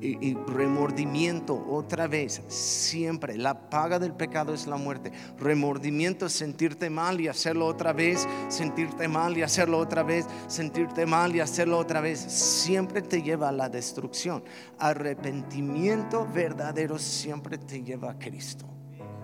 y, 0.00 0.34
remordimiento 0.34 1.64
otra 1.68 2.06
vez, 2.06 2.42
siempre. 2.48 3.36
La 3.36 3.70
paga 3.70 3.98
del 3.98 4.12
pecado 4.12 4.52
es 4.52 4.66
la 4.66 4.76
muerte. 4.76 5.12
Remordimiento 5.38 6.26
es 6.26 6.32
sentirte 6.32 6.90
mal 6.90 7.20
y 7.20 7.28
hacerlo 7.28 7.66
otra 7.66 7.92
vez, 7.92 8.26
sentirte 8.48 9.08
mal 9.08 9.36
y 9.36 9.42
hacerlo 9.42 9.78
otra 9.78 10.02
vez, 10.02 10.26
sentirte 10.46 11.06
mal 11.06 11.34
y 11.34 11.40
hacerlo 11.40 11.78
otra 11.78 12.00
vez. 12.00 12.20
Siempre 12.20 13.02
te 13.02 13.22
lleva 13.22 13.48
a 13.48 13.52
la 13.52 13.68
destrucción. 13.68 14.44
Arrepentimiento 14.78 16.26
verdadero 16.32 16.98
siempre 16.98 17.58
te 17.58 17.82
lleva 17.82 18.10
a 18.12 18.18
Cristo. 18.18 18.66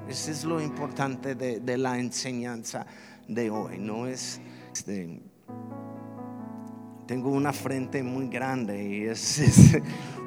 Eso 0.09 0.30
es 0.30 0.44
lo 0.44 0.61
importante 0.61 1.35
de, 1.35 1.78
la 1.78 1.98
enseñanza 1.98 2.87
de 3.28 3.50
hoy. 3.50 3.78
No 3.78 4.06
es... 4.06 4.40
Este, 4.72 5.20
tengo 7.11 7.31
una 7.31 7.53
frente 7.53 8.05
muy 8.05 8.29
grande 8.29 8.85
y 8.85 9.03
es, 9.07 9.42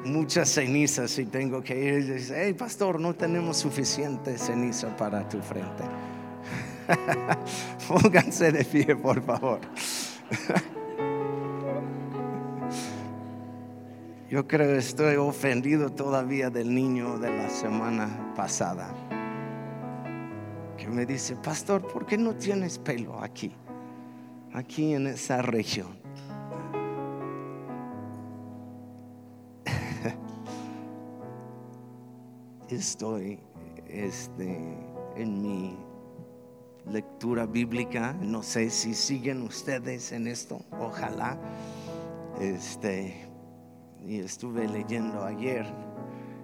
muchas 0.04 0.50
cenizas 0.50 1.18
y 1.18 1.24
tengo 1.24 1.62
que 1.62 1.82
ir 1.82 1.94
y 1.94 2.02
decir, 2.02 2.36
hey 2.38 2.52
pastor, 2.52 3.00
no 3.00 3.14
tenemos 3.14 3.56
suficiente 3.56 4.36
ceniza 4.36 4.94
para 4.94 5.26
tu 5.26 5.40
frente. 5.40 5.82
Pónganse 7.88 8.52
de 8.52 8.66
pie, 8.66 8.94
por 8.96 9.22
favor. 9.22 9.60
Yo 14.28 14.46
creo 14.46 14.74
que 14.74 14.76
estoy 14.76 15.16
ofendido 15.16 15.88
todavía 15.88 16.50
del 16.50 16.74
niño 16.74 17.18
de 17.18 17.34
la 17.34 17.48
semana 17.48 18.34
pasada. 18.36 18.92
Que 20.76 20.86
me 20.88 21.06
dice, 21.06 21.34
pastor, 21.36 21.90
¿por 21.90 22.04
qué 22.04 22.18
no 22.18 22.34
tienes 22.34 22.78
pelo 22.78 23.22
aquí? 23.22 23.56
Aquí 24.52 24.92
en 24.92 25.06
esa 25.06 25.40
región. 25.40 26.03
Estoy 32.68 33.38
este, 33.86 34.58
en 35.16 35.42
mi 35.42 35.76
lectura 36.90 37.46
bíblica. 37.46 38.12
No 38.14 38.42
sé 38.42 38.70
si 38.70 38.94
siguen 38.94 39.42
ustedes 39.42 40.12
en 40.12 40.26
esto, 40.26 40.60
ojalá. 40.78 41.38
Este, 42.40 43.28
y 44.06 44.18
estuve 44.18 44.68
leyendo 44.68 45.24
ayer 45.24 45.66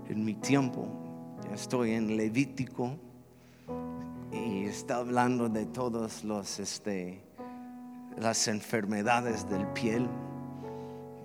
en 0.09 0.25
mi 0.25 0.35
tiempo. 0.35 0.87
estoy 1.53 1.93
en 1.93 2.17
Levítico 2.17 2.97
y 4.33 4.65
está 4.65 4.97
hablando 4.97 5.49
de 5.49 5.67
todos 5.67 6.23
los 6.25 6.61
este, 6.61 7.23
las 8.17 8.47
enfermedades 8.49 9.49
del 9.49 9.67
piel 9.69 10.09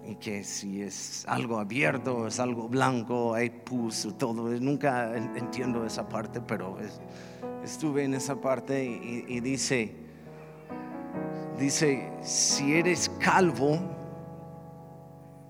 y 0.08 0.16
que 0.16 0.44
si 0.44 0.82
es 0.82 1.26
algo 1.28 1.60
abierto, 1.60 2.28
es 2.28 2.40
algo 2.40 2.68
blanco, 2.68 3.34
hay 3.34 3.50
pus, 3.50 4.08
todo. 4.18 4.50
Nunca 4.60 5.16
entiendo 5.16 5.86
esa 5.86 6.08
parte, 6.08 6.42
pero 6.42 6.78
estuve 7.64 8.04
en 8.04 8.14
esa 8.14 8.36
parte 8.36 8.84
y, 8.84 9.40
dice, 9.40 9.96
dice, 11.58 12.12
si 12.22 12.76
eres 12.76 13.10
calvo, 13.20 13.80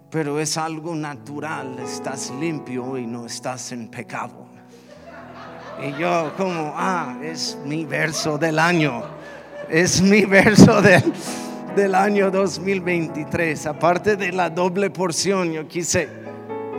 pero 0.09 0.39
es 0.39 0.57
algo 0.57 0.95
natural, 0.95 1.77
estás 1.79 2.31
limpio 2.39 2.97
y 2.97 3.05
no 3.05 3.25
estás 3.25 3.73
en 3.73 3.89
pecado. 3.89 4.45
Y 5.83 5.99
yo 5.99 6.31
como, 6.37 6.73
ah, 6.75 7.17
es 7.21 7.57
mi 7.65 7.83
verso 7.83 8.37
del 8.37 8.59
año, 8.59 9.03
es 9.69 10.01
mi 10.01 10.23
verso 10.23 10.81
del 10.81 11.03
del 11.75 11.93
año 11.93 12.31
2023. 12.31 13.65
Aparte 13.65 14.15
de 14.15 14.31
la 14.31 14.49
doble 14.49 14.89
porción, 14.89 15.51
yo 15.51 15.67
quise, 15.67 16.07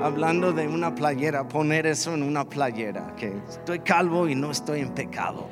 hablando 0.03 0.53
de 0.53 0.67
una 0.67 0.95
playera, 0.95 1.47
poner 1.47 1.87
eso 1.87 2.15
en 2.15 2.23
una 2.23 2.45
playera, 2.45 3.15
que 3.17 3.35
estoy 3.49 3.81
calvo 3.81 4.29
y 4.29 4.35
no 4.35 4.51
estoy 4.51 4.81
en 4.81 4.91
pecado. 4.91 5.47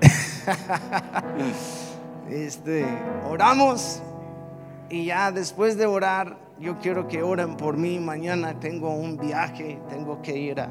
este, 2.30 2.86
oramos 3.28 4.02
y 4.88 5.06
ya 5.06 5.30
después 5.30 5.76
de 5.76 5.84
orar, 5.84 6.38
yo 6.58 6.78
quiero 6.78 7.08
que 7.08 7.22
oren 7.22 7.58
por 7.58 7.76
mí. 7.76 7.98
Mañana 7.98 8.58
tengo 8.58 8.94
un 8.94 9.18
viaje, 9.18 9.78
tengo 9.90 10.22
que 10.22 10.38
ir 10.38 10.60
a 10.60 10.70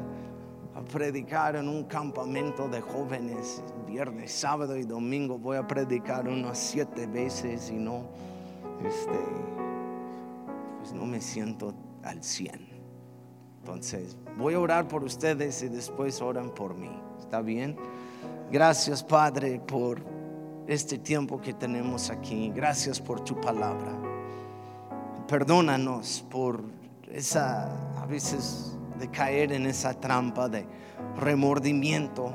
predicar 0.86 1.56
en 1.56 1.68
un 1.68 1.84
campamento 1.84 2.68
de 2.68 2.80
jóvenes 2.80 3.62
viernes, 3.86 4.32
sábado 4.32 4.76
y 4.76 4.84
domingo. 4.84 5.38
Voy 5.38 5.56
a 5.56 5.66
predicar 5.66 6.28
unas 6.28 6.58
siete 6.58 7.06
veces 7.06 7.70
y 7.70 7.74
no, 7.74 8.04
este, 8.84 9.18
pues 10.78 10.92
no 10.92 11.06
me 11.06 11.20
siento 11.20 11.74
al 12.02 12.22
cien. 12.22 12.68
Entonces, 13.60 14.16
voy 14.36 14.54
a 14.54 14.60
orar 14.60 14.86
por 14.86 15.02
ustedes 15.02 15.62
y 15.62 15.68
después 15.68 16.20
oran 16.22 16.50
por 16.50 16.76
mí. 16.76 16.90
¿Está 17.18 17.40
bien? 17.40 17.76
Gracias, 18.50 19.02
Padre, 19.02 19.60
por 19.60 20.00
este 20.68 20.98
tiempo 20.98 21.40
que 21.40 21.52
tenemos 21.52 22.10
aquí. 22.10 22.52
Gracias 22.54 23.00
por 23.00 23.20
tu 23.20 23.40
palabra. 23.40 23.92
Perdónanos 25.26 26.24
por 26.30 26.62
esa, 27.10 27.72
a 28.00 28.06
veces 28.06 28.75
de 28.98 29.10
caer 29.10 29.52
en 29.52 29.66
esa 29.66 29.94
trampa 29.94 30.48
de 30.48 30.66
remordimiento 31.16 32.32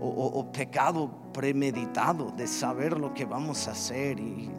o, 0.00 0.52
pecado 0.52 1.10
premeditado 1.32 2.30
de 2.30 2.46
saber 2.46 2.98
lo 2.98 3.14
que 3.14 3.24
vamos 3.24 3.68
a 3.68 3.72
hacer 3.72 4.20
y, 4.20 4.50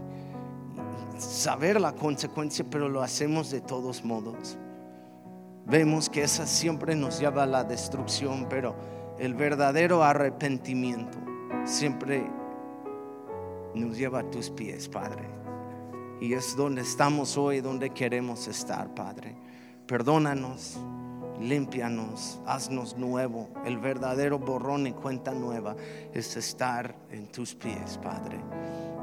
saber 1.18 1.80
la 1.80 1.94
consecuencia, 1.94 2.66
pero 2.70 2.90
lo 2.90 3.02
hacemos 3.02 3.52
de 3.52 3.62
todos 3.62 4.04
modos. 4.04 4.58
Vemos 5.66 6.10
que 6.10 6.24
esa 6.24 6.46
siempre 6.46 6.96
nos 6.96 7.20
lleva 7.20 7.44
a 7.44 7.48
la 7.48 7.64
destrucción, 7.64 8.48
pero 8.50 8.76
el 9.18 9.34
verdadero 9.34 10.04
arrepentimiento 10.04 11.18
siempre 11.64 12.30
nos 13.74 13.98
lleva 13.98 14.20
a 14.20 14.30
tus 14.30 14.50
pies, 14.50 14.88
Padre. 14.88 15.24
Y 16.22 16.34
es 16.34 16.56
donde 16.56 16.82
estamos 16.82 17.38
hoy, 17.38 17.62
donde 17.62 17.90
queremos 17.90 18.48
estar, 18.48 18.94
Padre. 18.94 19.36
Perdónanos 19.88 20.78
límpianos, 21.40 22.40
haznos 22.46 22.98
nuevo. 22.98 23.50
El 23.66 23.78
verdadero 23.78 24.40
borrón 24.40 24.88
y 24.88 24.94
cuenta 24.94 25.34
nueva 25.34 25.76
es 26.14 26.36
estar 26.38 26.96
en 27.12 27.28
tus 27.28 27.56
pies, 27.56 28.00
Padre. 28.02 28.40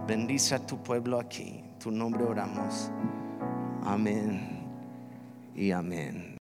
Bendice 0.06 0.54
a 0.54 0.66
tu 0.66 0.82
pueblo 0.82 1.18
aquí. 1.18 1.64
tu 1.78 1.90
nombre 1.90 2.22
oramos. 2.22 2.90
Amén 3.84 4.62
y 5.54 5.72
amén. 5.72 6.30